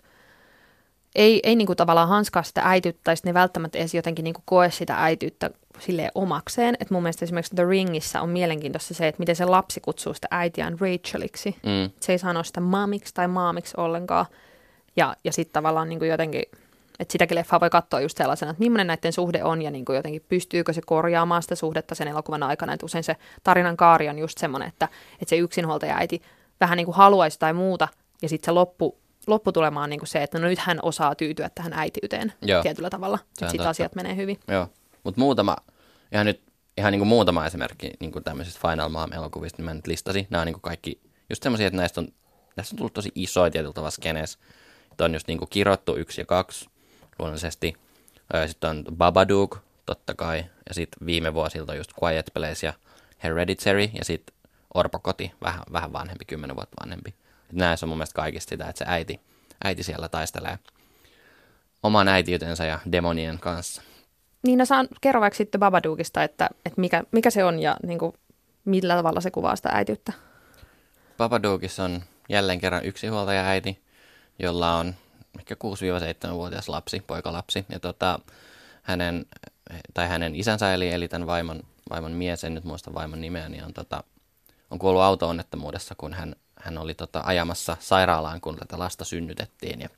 [1.16, 5.04] ei, ei niinku tavallaan hanskaa sitä äityyttä, tai ne välttämättä edes jotenkin niinku koe sitä
[5.04, 5.50] äityyttä
[5.80, 6.78] silleen omakseen.
[6.80, 10.28] Et mun mielestä esimerkiksi The Ringissä on mielenkiintoista se, että miten se lapsi kutsuu sitä
[10.32, 11.56] äitiään Racheliksi.
[11.64, 11.92] Mm.
[12.00, 14.26] Se ei sano sitä mamiksi tai maamiksi ollenkaan.
[14.96, 16.44] Ja, ja sitten tavallaan niin kuin jotenkin,
[17.00, 19.96] että sitäkin leffaa voi katsoa just sellaisena, että millainen näiden suhde on ja niin kuin
[19.96, 22.74] jotenkin pystyykö se korjaamaan sitä suhdetta sen elokuvan aikana.
[22.74, 26.22] Että usein se tarinan kaari on just semmoinen, että, että se yksinhuoltaja äiti
[26.60, 27.88] vähän niin kuin haluaisi tai muuta
[28.22, 31.50] ja sitten se loppu, lopputulema on niin kuin se, että no nyt hän osaa tyytyä
[31.56, 32.62] tähän äitiyteen Joo.
[32.62, 33.20] tietyllä tavalla.
[33.30, 34.40] Että sitten asiat menee hyvin.
[34.48, 34.68] Joo,
[35.04, 35.56] mutta muutama,
[36.12, 36.42] ihan nyt
[36.78, 40.28] ihan niin kuin muutama esimerkki niin kuin tämmöisistä Final Mom-elokuvista, niin mä nyt listasin.
[40.30, 42.08] Nämä on niin kuin kaikki just semmoisia, että näistä on,
[42.56, 44.40] näistä on tullut tosi isoja tietyllä tavalla skeneessä.
[44.92, 46.70] Että on just niin kuin kirottu yksi ja kaksi
[47.20, 47.74] luonnollisesti.
[48.48, 50.46] Sitten on Babadook, totta kai.
[50.68, 52.74] Ja sitten viime vuosilta just Quiet Place ja
[53.24, 53.90] Hereditary.
[54.00, 54.36] Ja sitten
[54.74, 57.14] Orpokoti, vähän, vähän vanhempi, kymmenen vuotta vanhempi.
[57.52, 59.20] Näissä on mun mielestä kaikista sitä, että se äiti,
[59.64, 60.60] äiti siellä taistelee
[61.84, 63.82] oman äitiytensä ja demonien kanssa.
[64.44, 68.00] Niin, no saan, kerro vaikka sitten Babadookista, että, että mikä, mikä se on ja niin
[68.00, 68.14] kuin,
[68.66, 70.14] millä tavalla se kuvaa sitä äitiyttä.
[71.18, 73.82] Papadoukissa on jälleen kerran yksi huoltaja äiti,
[74.40, 74.96] jolla on
[75.40, 77.66] ehkä 6-7-vuotias lapsi, poikalapsi.
[77.70, 78.20] Ja tota,
[78.84, 79.26] hänen,
[79.94, 83.64] tai hänen isänsä eli, eli tämän vaimon, vaimon mies, en nyt muista vaimon nimeä, niin
[83.64, 84.04] on, tota,
[84.72, 89.82] on kuollut auto-onnettomuudessa, kun hän, hän oli tota, ajamassa sairaalaan, kun tätä lasta synnytettiin.
[89.82, 89.90] Ja,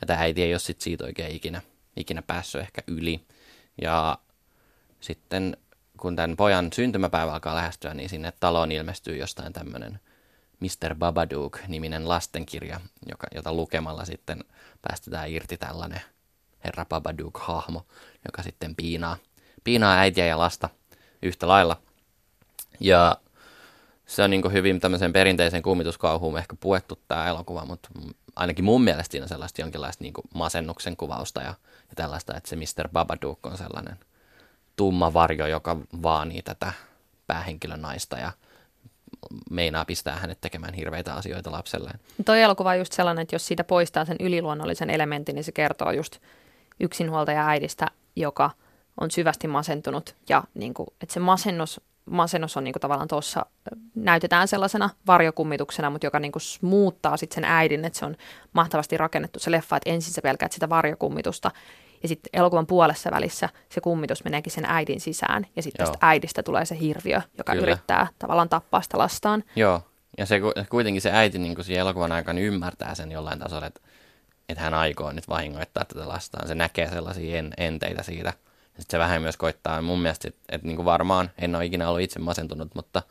[0.00, 1.62] ja tämä äiti ei ole sit siitä oikein ikinä,
[1.96, 3.26] ikinä päässyt ehkä yli.
[3.82, 4.18] Ja
[5.00, 5.56] sitten
[6.00, 10.00] kun tämän pojan syntymäpäivä alkaa lähestyä, niin sinne taloon ilmestyy jostain tämmöinen
[10.60, 10.94] Mr.
[10.94, 14.44] Babadook-niminen lastenkirja, joka, jota lukemalla sitten
[14.82, 16.00] päästetään irti tällainen
[16.64, 17.82] herra Babadook-hahmo,
[18.26, 19.16] joka sitten piinaa,
[19.64, 20.68] piinaa äitiä ja lasta
[21.22, 21.80] yhtä lailla.
[22.80, 23.16] Ja
[24.06, 27.88] se on niin hyvin tämmöisen perinteisen kummituskauhuun ehkä puettu tämä elokuva, mutta
[28.36, 31.54] ainakin mun mielestä siinä on sellaista jonkinlaista niin masennuksen kuvausta ja,
[31.88, 32.88] ja tällaista, että se Mr.
[32.92, 33.98] Babadook on sellainen
[34.76, 36.72] tumma varjo, joka vaanii tätä
[37.26, 38.32] päähenkilön naista ja
[39.50, 42.00] meinaa pistää hänet tekemään hirveitä asioita lapselleen.
[42.24, 45.90] Toi elokuva on just sellainen, että jos siitä poistaa sen yliluonnollisen elementin, niin se kertoo
[45.90, 46.18] just
[46.80, 48.50] yksinhuoltaja äidistä, joka
[49.00, 53.46] on syvästi masentunut ja niin kuin, että se masennus, masennus on niin kuin tavallaan tuossa,
[53.94, 58.16] näytetään sellaisena varjokummituksena, mutta joka niin kuin muuttaa sitten sen äidin, että se on
[58.52, 61.50] mahtavasti rakennettu se leffa, että ensin sä pelkäät sitä varjokummitusta
[62.02, 65.46] ja sitten elokuvan puolessa välissä se kummitus meneekin sen äidin sisään.
[65.56, 67.62] Ja sitten tästä äidistä tulee se hirviö, joka Kyllä.
[67.62, 69.44] yrittää tavallaan tappaa sitä lastaan.
[69.56, 69.82] Joo,
[70.18, 70.40] ja se
[70.70, 73.80] kuitenkin se äiti niin siinä elokuvan aikana ymmärtää sen jollain tasolla, että,
[74.48, 76.48] että hän aikoo nyt vahingoittaa tätä lastaan.
[76.48, 78.32] Se näkee sellaisia en, enteitä siitä.
[78.64, 81.88] Sitten se vähän myös koittaa mun mielestä, että, että niin kuin varmaan en ole ikinä
[81.88, 83.02] ollut itse masentunut, mutta,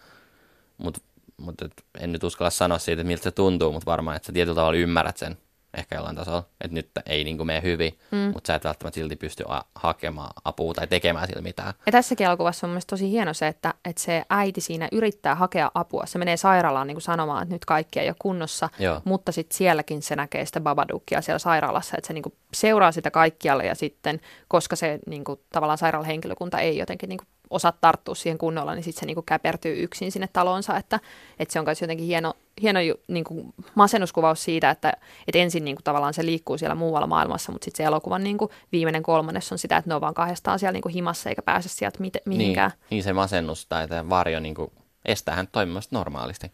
[0.78, 1.02] mutta,
[1.38, 1.66] mutta
[2.00, 4.78] en nyt uskalla sanoa siitä, että miltä se tuntuu, mutta varmaan, että sä tietyllä tavalla
[4.78, 5.38] ymmärrät sen
[5.78, 8.18] ehkä jollain tasolla, että nyt ei niin kuin mene hyvin, mm.
[8.18, 11.74] mutta sä et välttämättä silti pysty a- hakemaan apua tai tekemään sillä mitään.
[11.86, 15.72] Ja tässäkin elokuvassa on myös tosi hieno se, että, että se äiti siinä yrittää hakea
[15.74, 16.06] apua.
[16.06, 19.02] Se menee sairaalaan niin kuin sanomaan, että nyt kaikki ei ole kunnossa, Joo.
[19.06, 23.12] mutta sitten sielläkin se näkee sitä Babadukia siellä sairaalassa, että se niin kuin seuraa sitä
[23.12, 28.16] kaikkialle ja sitten, koska se niin kuin, tavallaan sairaalahenkilökunta ei jotenkin niin kuin osaa tarttua
[28.16, 31.00] siihen kunnolla, niin sitten se niinku käpertyy yksin sinne talonsa, että,
[31.40, 34.94] että se on myös jotenkin hieno, hieno niinku masennuskuvaus siitä, että,
[35.28, 39.04] että ensin niinku tavallaan se liikkuu siellä muualla maailmassa, mutta sitten se elokuvan niinku viimeinen
[39.04, 42.14] kolmannes on sitä, että ne on vaan kahdestaan siellä niinku himassa eikä pääse sieltä mit,
[42.26, 42.72] mihinkään.
[42.72, 44.74] Niin, niin se masennus tai tämä varjo niinku
[45.06, 46.52] estää hän toimimasta normaalisti.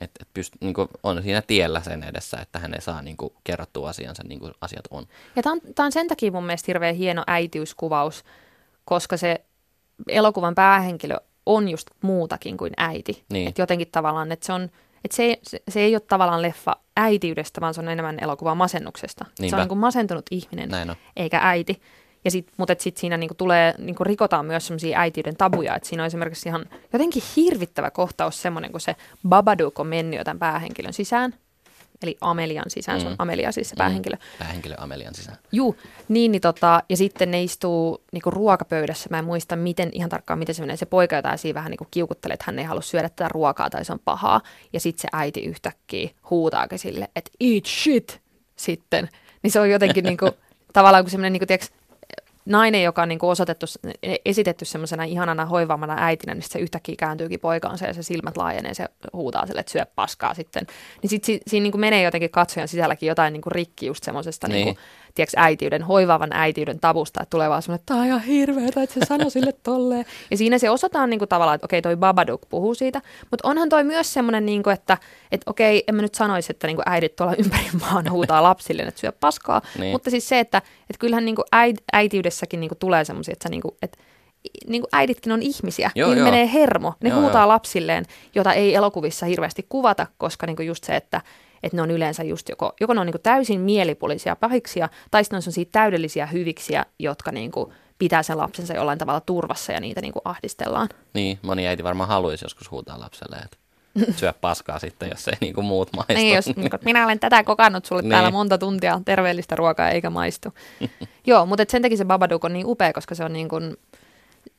[0.00, 3.88] Et, et pyst, niinku, on siinä tiellä sen edessä, että hän ei saa niinku, kerrottua
[3.88, 5.06] asiansa niin kuin asiat on.
[5.36, 8.24] Ja tämä on, on sen takia mun mielestä hirveän hieno äitiyskuvaus,
[8.84, 9.44] koska se
[10.08, 11.16] elokuvan päähenkilö
[11.46, 13.24] on just muutakin kuin äiti.
[13.32, 13.48] Niin.
[13.48, 14.62] Et jotenkin tavallaan, että se on,
[15.04, 19.24] että se, se, se ei ole tavallaan leffa äitiydestä, vaan se on enemmän elokuva masennuksesta.
[19.38, 19.50] Niinpä.
[19.50, 20.70] Se on niin kuin masennut ihminen,
[21.16, 21.80] eikä äiti.
[22.24, 26.02] Ja sit, mutta sitten siinä niinku tulee, niinku rikotaan myös semmoisia äitiyden tabuja, että siinä
[26.02, 28.96] on esimerkiksi ihan jotenkin hirvittävä kohtaus semmoinen, kun se
[29.28, 31.34] Babadook on mennyt jo tämän päähenkilön sisään,
[32.02, 33.00] eli Amelian sisään, mm.
[33.00, 33.16] se on mm.
[33.18, 33.78] Amelia siis se mm.
[33.78, 34.16] päähenkilö.
[34.38, 35.38] Päähenkilö Amelian sisään.
[35.52, 35.76] Juu,
[36.08, 40.38] niin, niin tota, ja sitten ne istuu niinku ruokapöydässä, mä en muista miten, ihan tarkkaan
[40.38, 43.08] miten se menee, se poika jotain siinä vähän niinku kiukuttelee, että hän ei halua syödä
[43.08, 44.40] tätä ruokaa tai se on pahaa,
[44.72, 48.20] ja sitten se äiti yhtäkkiä huutaakin sille, että eat shit
[48.56, 49.08] sitten,
[49.42, 50.30] niin se on jotenkin niinku,
[50.72, 51.70] tavallaan kuin semmoinen, niinku, tiiäks,
[52.46, 53.66] nainen, joka on niin kuin osoitettu,
[54.24, 58.74] esitetty semmoisena ihanana hoivaamana äitinä, niin se yhtäkkiä kääntyykin poikaansa ja se silmät laajenee ja
[58.74, 60.66] se huutaa sille, että syö paskaa sitten.
[61.02, 64.04] Niin sitten si, siinä niin kuin menee jotenkin katsojan sisälläkin jotain niin kuin rikki just
[64.04, 64.64] semmoisesta niin.
[64.64, 64.76] niin
[65.16, 68.94] tiedätkö, äitiyden, hoivaavan äitiyden tavusta, että tulee vaan semmoinen, että tämä on ihan hirveetä, että
[68.94, 70.04] se sanoi sille tolleen.
[70.30, 73.68] Ja siinä se osataan niin kuin tavallaan, että okei, toi Babadook puhuu siitä, mutta onhan
[73.68, 74.98] toi myös semmoinen, niin kuin, että,
[75.32, 78.82] että okei, en mä nyt sanoisi, että niin kuin äidit tuolla ympäri maan huutaa lapsille,
[78.82, 79.92] että syö paskaa, niin.
[79.92, 83.42] mutta siis se, että, että kyllähän niin kuin äit, äitiydessäkin niin kuin tulee semmoisia, että,
[83.42, 83.98] sä, niin kuin, että
[84.66, 86.30] niin kuin äiditkin on ihmisiä, joo, niin joo.
[86.30, 86.94] menee hermo.
[87.00, 87.48] Ne joo, huutaa joo.
[87.48, 88.04] lapsilleen,
[88.34, 91.20] jota ei elokuvissa hirveästi kuvata, koska niin kuin just se, että
[91.62, 95.40] että ne on yleensä just joko, joko ne on niin täysin mielipuolisia pahiksia, tai sitten
[95.46, 100.00] ne on täydellisiä hyviksiä, jotka niin kuin pitää sen lapsensa jollain tavalla turvassa ja niitä
[100.00, 100.88] niin kuin ahdistellaan.
[101.14, 103.56] Niin, moni äiti varmaan haluaisi joskus huutaa lapselle, että
[104.18, 106.14] syö paskaa sitten, jos ei niin kuin muut maistu.
[106.14, 108.10] Niin, jos niin kuin, minä olen tätä kokannut sulle niin.
[108.10, 110.54] täällä monta tuntia terveellistä ruokaa eikä maistu.
[111.26, 113.76] Joo, mutta sen takia se Babadook on niin upea, koska se on niin kuin,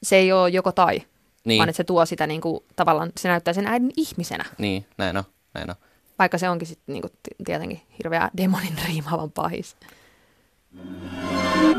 [0.03, 1.01] se ei ole joko tai,
[1.45, 1.59] niin.
[1.59, 4.45] vaan että se tuo sitä niin kuin, tavallaan, se näyttää sen äidin ihmisenä.
[4.57, 5.23] Niin, näin on,
[5.53, 5.75] näin on.
[6.19, 7.09] Vaikka se onkin sitten niinku
[7.45, 9.75] tietenkin hirveä demonin riimaavan pahis.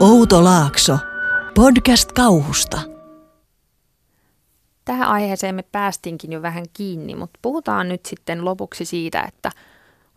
[0.00, 0.98] Outo Laakso,
[1.54, 2.80] podcast kauhusta.
[4.84, 9.50] Tähän aiheeseen me päästinkin jo vähän kiinni, mutta puhutaan nyt sitten lopuksi siitä, että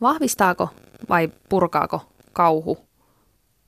[0.02, 0.70] vahvistaako
[1.10, 2.02] vai purkaako
[2.34, 2.78] kauhu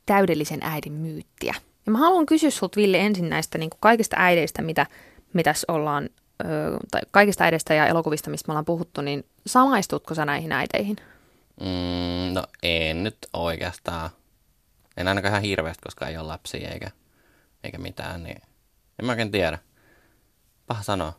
[0.05, 1.55] täydellisen äidin myyttiä.
[1.85, 4.85] Ja mä haluan kysyä sulta Ville ensin näistä niin kaikista äideistä, mitä,
[5.33, 6.09] mitäs ollaan
[6.91, 10.95] tai kaikista edestä ja elokuvista, mistä me ollaan puhuttu, niin samaistutko sä näihin äiteihin?
[11.61, 14.09] Mm, no en nyt oikeastaan.
[14.97, 16.91] En ainakaan ihan hirveästi, koska ei ole lapsia eikä,
[17.63, 18.41] eikä mitään, niin
[18.99, 19.59] en mä oikein tiedä.
[20.67, 21.13] Paha sanoa.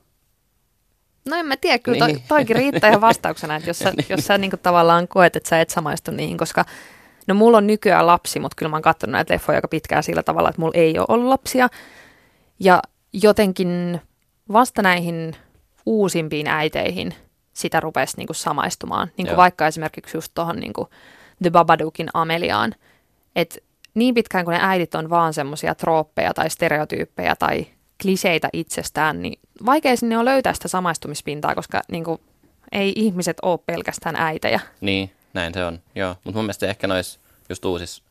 [1.28, 2.20] No en mä tiedä, kyllä niin.
[2.20, 4.06] to, toikin riittää ihan vastauksena, että jos sä, niin.
[4.08, 6.64] jos sä niin tavallaan koet, että sä et samaistu niihin, koska
[7.26, 10.22] no mulla on nykyään lapsi, mutta kyllä mä oon katsonut näitä leffoja aika pitkään sillä
[10.22, 11.68] tavalla, että mulla ei ole ollut lapsia.
[12.60, 14.00] Ja jotenkin
[14.52, 15.36] vasta näihin
[15.86, 17.14] uusimpiin äiteihin
[17.52, 19.10] sitä rupesi niin kuin samaistumaan.
[19.16, 20.72] Niin kuin vaikka esimerkiksi just tuohon niin
[21.42, 22.74] The Babadookin Ameliaan.
[23.36, 23.58] Että
[23.94, 27.66] niin pitkään kuin ne äidit on vaan semmoisia trooppeja tai stereotyyppejä tai
[28.02, 32.20] kliseitä itsestään, niin vaikea sinne on löytää sitä samaistumispintaa, koska niin kuin,
[32.72, 34.60] ei ihmiset ole pelkästään äitejä.
[34.80, 36.16] Niin, näin se on, joo.
[36.24, 38.02] Mutta mun mielestä ehkä noissa just uusissa,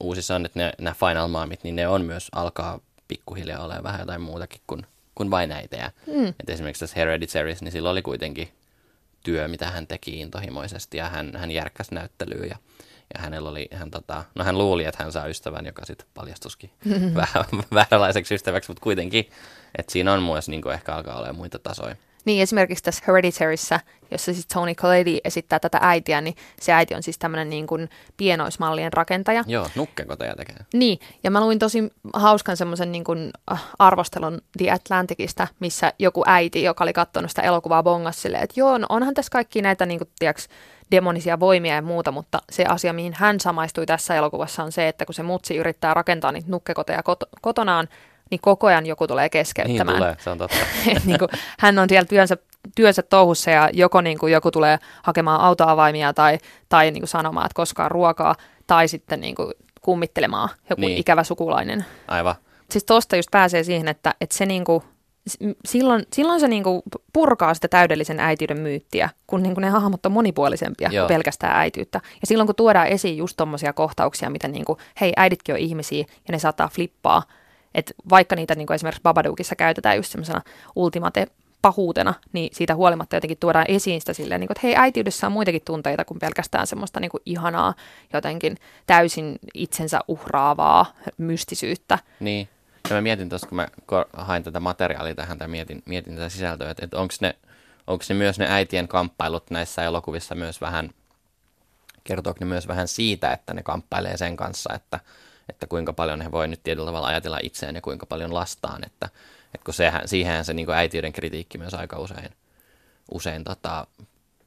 [0.00, 4.00] uusissa on, että ne, nämä Final Momit, niin ne on myös alkaa pikkuhiljaa olemaan vähän
[4.00, 4.86] jotain muutakin kuin,
[5.18, 5.90] kuin vain äitejä.
[6.06, 6.26] Mm.
[6.28, 8.48] Et esimerkiksi tässä Hereditaries, niin sillä oli kuitenkin
[9.24, 12.56] työ, mitä hän teki intohimoisesti ja hän, hän järkkäsi näyttelyä ja,
[13.14, 16.70] ja hänellä oli, hän, tota, no hän luuli, että hän saa ystävän, joka sitten paljastuskin
[17.14, 17.44] vähän
[17.74, 19.30] vääränlaiseksi ystäväksi, mutta kuitenkin,
[19.78, 21.96] että siinä on myös niin ehkä alkaa olemaan muita tasoja.
[22.24, 27.02] Niin esimerkiksi tässä Hereditaryssä, jossa siis Tony Collette esittää tätä äitiä, niin se äiti on
[27.02, 29.44] siis tämmöinen niin kuin pienoismallien rakentaja.
[29.46, 30.56] Joo, nukkekoteja tekee.
[30.74, 36.22] Niin, ja mä luin tosi hauskan semmoisen niin kuin äh, arvostelun The Atlanticista, missä joku
[36.26, 39.86] äiti, joka oli katsonut sitä elokuvaa bongas silleen, että joo, no onhan tässä kaikki näitä
[39.86, 40.48] niin kuin, tiiäks,
[40.90, 45.06] demonisia voimia ja muuta, mutta se asia, mihin hän samaistui tässä elokuvassa on se, että
[45.06, 47.88] kun se mutsi yrittää rakentaa niitä nukkekoteja kot- kotonaan,
[48.30, 49.86] niin koko ajan joku tulee keskeyttämään.
[49.86, 50.56] Niin tulee, se on totta.
[51.06, 52.36] niin kuin, hän on siellä työnsä,
[52.76, 57.46] työnsä touhussa ja joko niin kuin, joku tulee hakemaan autoavaimia tai, tai niin kuin sanomaan,
[57.46, 58.34] että koskaan ruokaa,
[58.66, 60.98] tai sitten niin kuin, kummittelemaan joku niin.
[60.98, 61.84] ikävä sukulainen.
[62.08, 62.34] Aivan.
[62.70, 64.82] Siis tosta just pääsee siihen, että, että se niin kuin,
[65.64, 70.06] silloin, silloin se niin kuin purkaa sitä täydellisen äitiyden myyttiä, kun niin kuin ne hahmot
[70.06, 71.06] on monipuolisempia Joo.
[71.06, 72.00] kuin pelkästään äityyttä.
[72.20, 75.98] Ja silloin kun tuodaan esiin just tommosia kohtauksia, mitä niin kuin, hei äiditkin on ihmisiä
[75.98, 77.22] ja ne saattaa flippaa,
[77.78, 80.40] että vaikka niitä niin kuin esimerkiksi Babadookissa käytetään just semmoisena
[80.76, 81.26] ultimate
[81.62, 85.32] pahuutena, niin siitä huolimatta jotenkin tuodaan esiin sitä silleen, niin kuin, että hei, äitiydessä on
[85.32, 87.74] muitakin tunteita kuin pelkästään semmoista niin kuin ihanaa,
[88.12, 88.56] jotenkin
[88.86, 91.98] täysin itsensä uhraavaa mystisyyttä.
[92.20, 92.48] Niin,
[92.90, 93.68] ja mä mietin tuossa, kun mä
[94.12, 97.36] hain tätä materiaalia tähän tai mietin, mietin tätä sisältöä, että, että onko ne,
[97.86, 100.90] onko ne myös ne äitien kamppailut näissä elokuvissa myös vähän,
[102.04, 105.00] kertooko ne myös vähän siitä, että ne kamppailee sen kanssa, että
[105.48, 109.08] että kuinka paljon he voi nyt tietyllä tavalla ajatella itseään ja kuinka paljon lastaan, että,
[109.54, 112.30] että kun sehän, siihen se niin äitiyden kritiikki myös aika usein,
[113.10, 113.86] usein tota,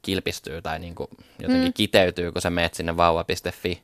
[0.02, 1.72] kilpistyy tai niin kuin jotenkin mm.
[1.72, 3.82] kiteytyy, kun sä meet sinne vauva.fi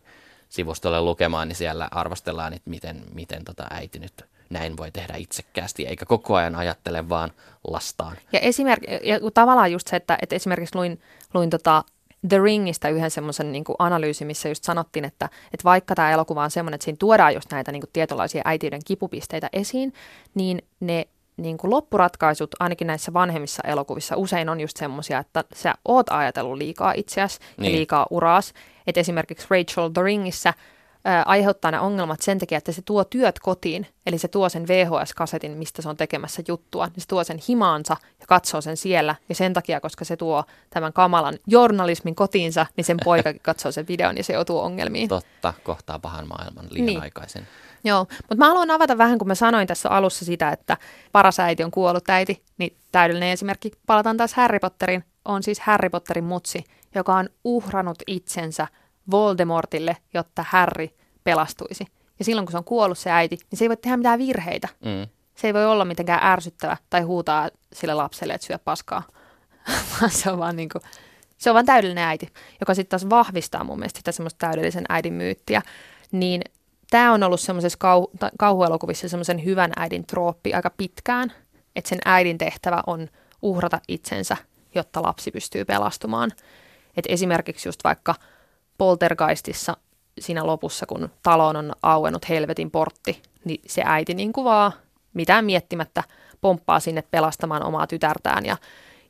[0.49, 5.87] sivustolle lukemaan, niin siellä arvostellaan, että miten, miten tota äiti nyt näin voi tehdä itsekkäästi,
[5.87, 7.31] eikä koko ajan ajattele vaan
[7.69, 8.17] lastaan.
[8.33, 11.01] Ja, esimerk- ja tavallaan just se, että, että esimerkiksi luin,
[11.35, 11.85] luin tota
[12.29, 16.51] The Ringistä yhden semmoisen niin analyysin, missä just sanottiin, että, että vaikka tämä elokuva on
[16.51, 19.93] semmoinen, että siinä tuodaan just näitä niin kuin, tietynlaisia äitiyden kipupisteitä esiin,
[20.35, 25.75] niin ne niin kuin loppuratkaisut ainakin näissä vanhemmissa elokuvissa usein on just semmoisia, että sä
[25.85, 27.73] oot ajatellut liikaa itseäsi niin.
[27.73, 28.53] ja liikaa uraas.
[28.87, 30.55] Että esimerkiksi Rachel The Ringissä
[31.05, 34.65] ää, aiheuttaa ne ongelmat sen takia, että se tuo työt kotiin, eli se tuo sen
[34.69, 39.15] VHS-kasetin, mistä se on tekemässä juttua, niin se tuo sen himaansa ja katsoo sen siellä,
[39.29, 43.89] ja sen takia, koska se tuo tämän kamalan journalismin kotiinsa, niin sen poikakin katsoo sen
[43.89, 45.09] videon ja se joutuu ongelmiin.
[45.09, 47.03] Totta, kohtaa pahan maailman liian niin.
[47.03, 47.47] aikaisin.
[47.85, 50.77] Joo, mutta mä haluan avata vähän, kun mä sanoin tässä alussa sitä, että
[51.13, 55.91] paras äiti on kuollut äiti, niin täydellinen esimerkki, palataan taas Harry Potterin, on siis Harry
[55.91, 58.67] Potterin mutsi, joka on uhrannut itsensä
[59.11, 60.89] Voldemortille, jotta Harry
[61.25, 61.87] pelastuisi.
[62.19, 64.69] Ja silloin, kun se on kuollut se äiti, niin se ei voi tehdä mitään virheitä.
[64.85, 65.09] Mm.
[65.35, 69.03] Se ei voi olla mitenkään ärsyttävä tai huutaa sille lapselle, että syö paskaa.
[70.01, 70.83] Vaan se on vaan niin kuin,
[71.39, 72.29] se on vaan täydellinen äiti,
[72.61, 75.63] joka sitten taas vahvistaa mun mielestä sitä semmoista täydellisen äidin myyttiä.
[76.13, 76.43] Niin
[76.91, 81.33] tämä on ollut semmoisessa kau- kauhuelokuvissa semmoisen hyvän äidin trooppi aika pitkään,
[81.77, 83.09] että sen äidin tehtävä on
[83.43, 84.37] uhrata itsensä,
[84.75, 86.31] jotta lapsi pystyy pelastumaan.
[86.97, 88.15] Et esimerkiksi just vaikka
[88.79, 89.77] Poltergeistissa
[90.21, 94.73] siinä lopussa, kun taloon on auennut helvetin portti, niin se äiti niin kuin vaan
[95.15, 96.05] mitään miettimättä
[96.41, 98.47] pomppaa sinne pelastamaan omaa tytärtään.
[98.47, 98.57] Ja,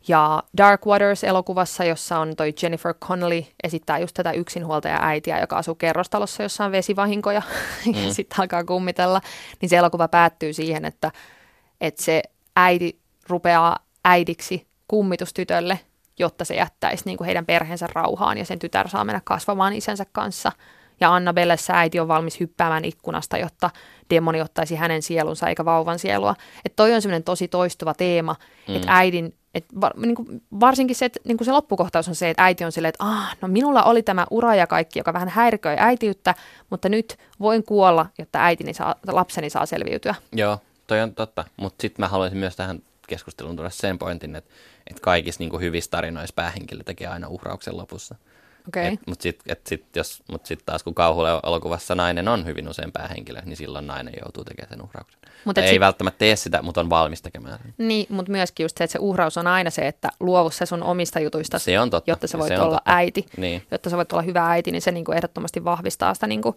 [0.09, 5.75] ja Dark Waters-elokuvassa, jossa on toi Jennifer Connelly, esittää just tätä yksinhuoltaja äitiä, joka asuu
[5.75, 7.43] kerrostalossa, jossa on vesivahinkoja,
[7.87, 7.95] mm.
[7.95, 9.21] ja sitten alkaa kummitella,
[9.61, 11.13] niin se elokuva päättyy siihen, että,
[11.81, 12.23] että se
[12.57, 12.99] äiti
[13.29, 15.81] rupeaa äidiksi kummitustytölle,
[16.19, 20.07] jotta se jättäisi niin kuin heidän perheensä rauhaan ja sen tytär saa mennä kasvamaan isänsä
[20.13, 20.53] kanssa.
[21.01, 23.71] Ja Annabellessa äiti on valmis hyppäämään ikkunasta, jotta
[24.11, 26.35] demoni ottaisi hänen sielunsa eikä vauvan sielua.
[26.65, 28.37] Että toi on semmoinen tosi toistuva teema,
[28.69, 28.77] mm.
[28.77, 32.31] että äidin, et var, niin kuin, varsinkin se, että niin kuin se loppukohtaus on se,
[32.31, 35.29] että äiti on silleen, että ah, no minulla oli tämä ura ja kaikki, joka vähän
[35.29, 36.35] häiriköi äitiyttä,
[36.71, 40.15] mutta nyt voin kuolla, jotta äitini saa, lapseni saa selviytyä.
[40.33, 44.51] Joo, toi on totta, mutta sitten mä haluaisin myös tähän keskusteluun tuoda sen pointin, että,
[44.91, 48.15] että kaikissa niin hyvissä tarinoissa päähenkilö tekee aina uhrauksen lopussa.
[48.69, 48.97] Okay.
[49.07, 49.85] Mutta sitten sit,
[50.31, 54.69] mut sit taas kun kauhuelokuvassa nainen on hyvin usein päähenkilö, niin silloin nainen joutuu tekemään
[54.69, 55.21] sen uhrauksen.
[55.45, 55.81] Mut ei sit...
[55.81, 57.75] välttämättä tee sitä, mutta on valmis tekemään sen.
[57.79, 60.83] Niin, mutta myöskin just se, että se uhraus on aina se, että luovu se sun
[60.83, 62.11] omista jutuista, se on totta.
[62.11, 62.93] jotta sä voit se olla totta.
[62.93, 63.27] äiti.
[63.37, 63.63] Niin.
[63.71, 66.55] Jotta sä voit olla hyvä äiti, niin se niinku ehdottomasti vahvistaa sitä niinku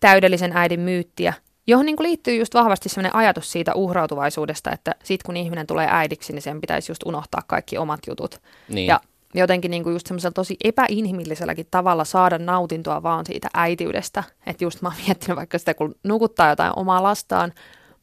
[0.00, 1.34] täydellisen äidin myyttiä,
[1.66, 5.88] johon niin kuin liittyy just vahvasti sellainen ajatus siitä uhrautuvaisuudesta, että sit kun ihminen tulee
[5.90, 8.40] äidiksi, niin sen pitäisi just unohtaa kaikki omat jutut.
[8.68, 8.86] Niin.
[8.86, 9.00] Ja
[9.34, 14.24] jotenkin niin kuin just semmoisella tosi epäinhimilliselläkin tavalla saada nautintoa vaan siitä äitiydestä.
[14.46, 17.52] Että just mä oon miettinyt vaikka sitä, kun nukuttaa jotain omaa lastaan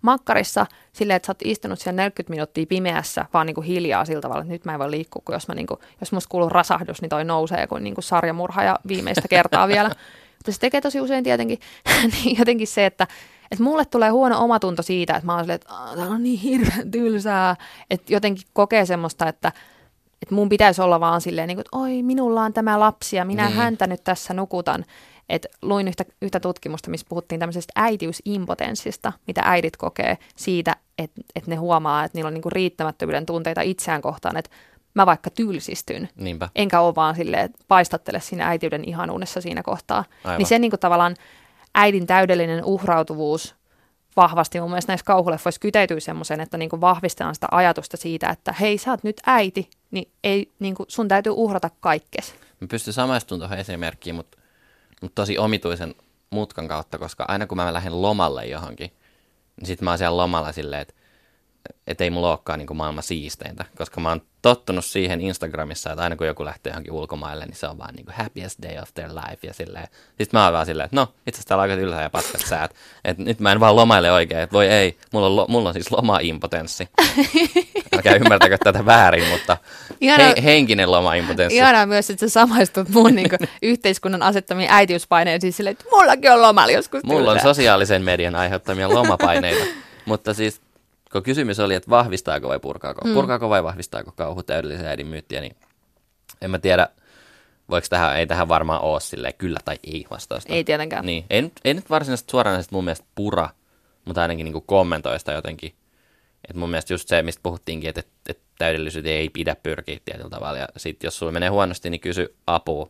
[0.01, 4.21] makkarissa silleen, että sä oot istunut siellä 40 minuuttia pimeässä vaan niin kuin hiljaa sillä
[4.21, 6.49] tavalla, että nyt mä en voi liikkua, kun jos, mä niin kuin, jos musta kuuluu
[6.49, 9.89] rasahdus, niin toi nousee kuin, niin kuin sarjamurha ja viimeistä kertaa vielä.
[10.37, 11.59] Mutta se tekee tosi usein tietenkin
[12.23, 13.07] niin jotenkin se, että
[13.51, 16.91] että mulle tulee huono omatunto siitä, että mä oon silleen, että tää on niin hirveän
[16.91, 17.55] tylsää,
[17.89, 19.51] että jotenkin kokee semmoista, että,
[20.21, 23.25] että mun pitäisi olla vaan silleen, niin kuin, että oi, minulla on tämä lapsi ja
[23.25, 23.55] minä Niin.
[23.57, 24.85] häntä nyt tässä nukutan.
[25.29, 31.49] Et luin yhtä, yhtä tutkimusta, missä puhuttiin tämmöisestä äitiysimpotenssista, mitä äidit kokee siitä, että, että
[31.49, 34.51] ne huomaa, että niillä on niinku riittämättömyyden tunteita itseään kohtaan, että
[34.93, 36.49] mä vaikka tylsistyn, Niinpä.
[36.55, 40.05] enkä ole vaan silleen, että paistattele siinä äitiyden ihanuudessa siinä kohtaa.
[40.23, 40.37] Aivan.
[40.37, 41.15] Niin se niinku tavallaan
[41.75, 43.55] äidin täydellinen uhrautuvuus
[44.15, 48.77] vahvasti mun mielestä näissä kauhuleffoissa kyteytyy semmoiseen, että niinku vahvistetaan sitä ajatusta siitä, että hei,
[48.77, 52.33] sä oot nyt äiti, niin ei, niinku, sun täytyy uhrata kaikkes.
[52.61, 54.37] Mä pystyn samaistumaan tuohon esimerkkiin, mutta,
[55.01, 55.95] mutta tosi omituisen
[56.29, 58.91] mutkan kautta, koska aina kun mä lähden lomalle johonkin,
[59.57, 60.93] niin sit mä oon siellä lomalla silleen, että
[61.87, 66.15] et ei mulla olekaan niin maailman siisteintä, koska mä oon tottunut siihen Instagramissa, että aina
[66.15, 69.09] kun joku lähtee johonkin ulkomaille, niin se on vaan niin kuin happiest day of their
[69.09, 69.87] life ja silleen.
[70.07, 72.75] Sitten mä oon vaan silleen, että no, itse asiassa täällä on aika ja paskat säät.
[73.05, 75.73] Että nyt mä en vaan lomaile oikein, että voi ei, mulla on, lo, mulla on
[75.73, 76.89] siis loma-impotenssi.
[77.95, 79.57] Älkää ymmärtäkö tätä väärin, mutta
[80.01, 81.55] Ihana- he, henkinen loma-impotenssi.
[81.55, 83.29] Ihanaa myös, että sä samaistut mun niin
[83.61, 89.65] yhteiskunnan asettamiin äitiyspaineisiin silleen, että mullakin on lomalla joskus Mulla on sosiaalisen median aiheuttamia lomapaineita,
[90.05, 90.61] mutta siis
[91.11, 93.13] kun kysymys oli, että vahvistaako vai purkaako, mm.
[93.13, 95.55] purkaako vai vahvistaako kauhu täydellisen äidin myyttiä, niin
[96.41, 96.87] en mä tiedä,
[97.69, 100.53] voiko tähän, ei tähän varmaan ole silleen kyllä tai ei vastausta.
[100.53, 101.05] Ei tietenkään.
[101.05, 103.49] Niin, ei, nyt- ei nyt varsinaisesti suoranaisesti mun mielestä pura,
[104.05, 105.73] mutta ainakin niin kommentoi sitä jotenkin.
[106.49, 110.29] Että mun mielestä just se, mistä puhuttiinkin, että, että, että täydellisyyteen ei pidä pyrkiä tietyllä
[110.29, 110.57] tavalla.
[110.57, 112.89] Ja sitten jos sulla menee huonosti, niin kysy apua.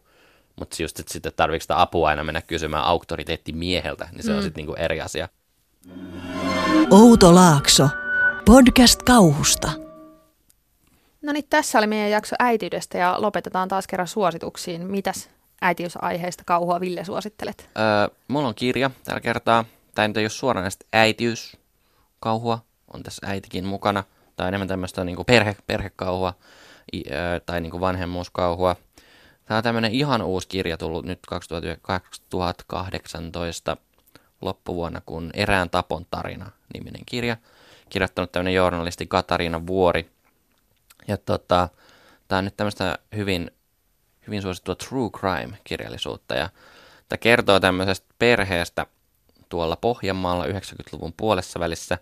[0.59, 4.37] Mutta just, että sitten tarvitsetko sitä apua aina mennä kysymään auktoriteettimieheltä, niin se mm.
[4.37, 5.29] on sitten niinku eri asia.
[6.91, 7.89] Outo Laakso.
[8.49, 9.71] Podcast kauhusta.
[11.21, 14.91] No niin, tässä oli meidän jakso äitiydestä ja lopetetaan taas kerran suosituksiin.
[14.91, 15.29] Mitäs
[15.61, 17.69] äitiysaiheista kauhua Ville suosittelet?
[17.77, 19.65] Öö, mulla on kirja tällä kertaa.
[19.95, 22.59] Tämä nyt ei ole suoranaisesti äitiyskauhua.
[22.93, 24.03] On tässä äitikin mukana.
[24.35, 26.33] Tai enemmän tämmöistä niinku perhe, perhekauhua
[26.93, 28.75] i, öö, tai niinku vanhemmuuskauhua.
[29.45, 33.77] Tämä on tämmöinen ihan uusi kirja tullut nyt 2018
[34.41, 37.37] loppuvuonna, kun Erään tapon tarina niminen kirja.
[37.89, 40.09] Kirjoittanut tämmöinen journalisti Katariina Vuori.
[41.07, 41.69] Ja tota,
[42.27, 43.51] tämä on nyt tämmöistä hyvin,
[44.27, 46.35] hyvin suosittua true crime-kirjallisuutta.
[46.35, 46.49] Ja
[47.09, 48.85] tämä kertoo tämmöisestä perheestä
[49.49, 51.97] tuolla Pohjanmaalla 90-luvun puolessa välissä,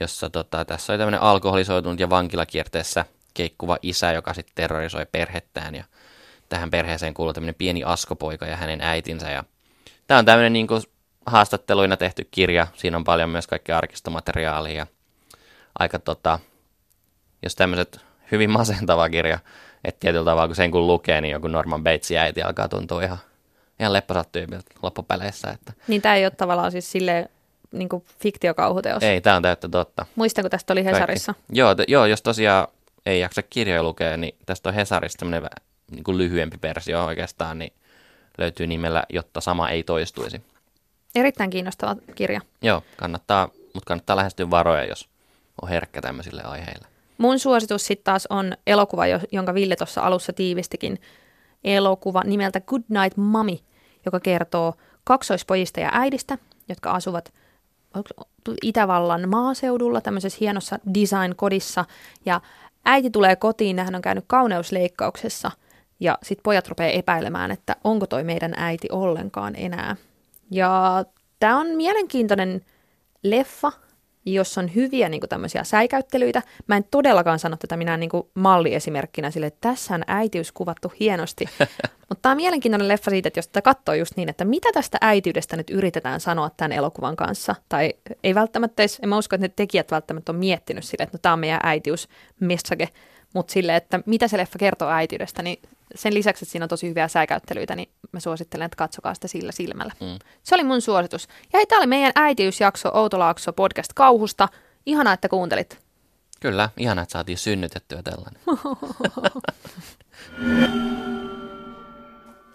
[0.00, 3.04] jossa tota, tässä oli tämmöinen alkoholisoitunut ja vankilakierteessä
[3.34, 5.74] keikkuva isä, joka sitten terrorisoi perhettään.
[5.74, 5.84] Ja
[6.48, 9.30] tähän perheeseen kuuluu tämmöinen pieni askopoika ja hänen äitinsä.
[9.30, 9.44] Ja
[10.06, 10.82] tämä on tämmöinen niin kuin
[11.26, 12.66] haastatteluina tehty kirja.
[12.76, 14.86] Siinä on paljon myös kaikkea arkistomateriaalia
[15.78, 16.38] aika tota,
[17.42, 18.00] jos tämmöiset
[18.32, 19.38] hyvin masentava kirja,
[19.84, 23.18] että tietyllä tavalla kun sen kun lukee, niin joku Norman Batesin äiti alkaa tuntua ihan,
[23.80, 25.50] ihan lepposalta tyypiltä loppupeleissä.
[25.50, 27.28] Että Niin tämä ei ole tavallaan siis silleen
[27.72, 29.02] niin kuin fiktiokauhuteos.
[29.02, 30.06] ei, tämä on täyttä totta.
[30.16, 31.34] Muistan, kun tästä oli Hesarissa.
[31.34, 31.58] Kaikki.
[31.58, 32.68] Joo, t- joo, jos tosiaan
[33.06, 35.50] ei jaksa kirjoja lukea, niin tästä on Hesarista tämmöinen
[35.90, 37.72] niin kuin lyhyempi versio oikeastaan, niin
[38.38, 40.42] löytyy nimellä, jotta sama ei toistuisi.
[41.14, 42.40] Erittäin kiinnostava kirja.
[42.62, 45.08] Joo, kannattaa, mutta kannattaa lähestyä varoja, jos
[45.62, 46.86] on herkkä tämmöisille aiheille.
[47.18, 51.00] Mun suositus sitten taas on elokuva, jo- jonka Ville tuossa alussa tiivistikin.
[51.64, 53.56] Elokuva nimeltä Good Night Mommy,
[54.04, 56.38] joka kertoo kaksoispojista ja äidistä,
[56.68, 57.32] jotka asuvat
[58.62, 61.84] Itävallan maaseudulla tämmöisessä hienossa design-kodissa.
[62.26, 62.40] Ja
[62.84, 65.50] äiti tulee kotiin, hän on käynyt kauneusleikkauksessa
[66.00, 69.96] ja sitten pojat rupeaa epäilemään, että onko toi meidän äiti ollenkaan enää.
[70.50, 71.04] Ja
[71.40, 72.60] tämä on mielenkiintoinen
[73.22, 73.72] leffa,
[74.26, 76.42] jossa on hyviä niin kuin tämmöisiä säikäyttelyitä.
[76.66, 80.92] Mä en todellakaan sano tätä minä niin kuin malliesimerkkinä sille, että tässä on äitiys kuvattu
[81.00, 81.44] hienosti.
[82.08, 84.98] Mutta tämä on mielenkiintoinen leffa siitä, että jos tätä katsoo just niin, että mitä tästä
[85.00, 87.54] äitiydestä nyt yritetään sanoa tämän elokuvan kanssa.
[87.68, 87.94] Tai
[88.24, 91.20] ei välttämättä edes, en mä usko, että ne tekijät välttämättä on miettinyt sille, että no
[91.22, 92.08] tämä on meidän äitiys
[92.40, 92.88] message.
[93.34, 95.62] Mutta sille, että mitä se leffa kertoo äitiydestä, niin
[95.94, 99.52] sen lisäksi, että siinä on tosi hyviä säikäyttelyitä, niin mä suosittelen, että katsokaa sitä sillä
[99.52, 99.92] silmällä.
[100.00, 100.18] Mm.
[100.42, 101.28] Se oli mun suositus.
[101.52, 104.48] Ja hei, tää oli meidän äitiysjakso Outolaakso podcast kauhusta.
[104.86, 105.78] Ihanaa, että kuuntelit.
[106.40, 108.40] Kyllä, ihanaa, että saatiin synnytettyä tällainen.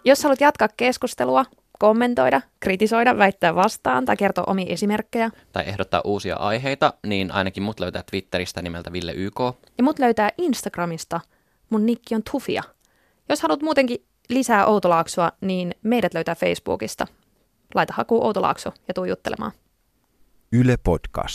[0.05, 1.45] Jos haluat jatkaa keskustelua,
[1.79, 7.79] kommentoida, kritisoida, väittää vastaan tai kertoa omia esimerkkejä, Tai ehdottaa uusia aiheita, niin ainakin mut
[7.79, 9.39] löytää Twitteristä nimeltä Ville YK.
[9.77, 11.19] ja mut löytää Instagramista.
[11.69, 12.63] Mun nikki on Tufia.
[13.29, 17.07] Jos haluat muutenkin lisää Outolaaksoa, niin meidät löytää Facebookista.
[17.75, 19.51] Laita haku Outolaakso ja tuu juttelemaan.
[20.51, 21.33] Yle Podcast.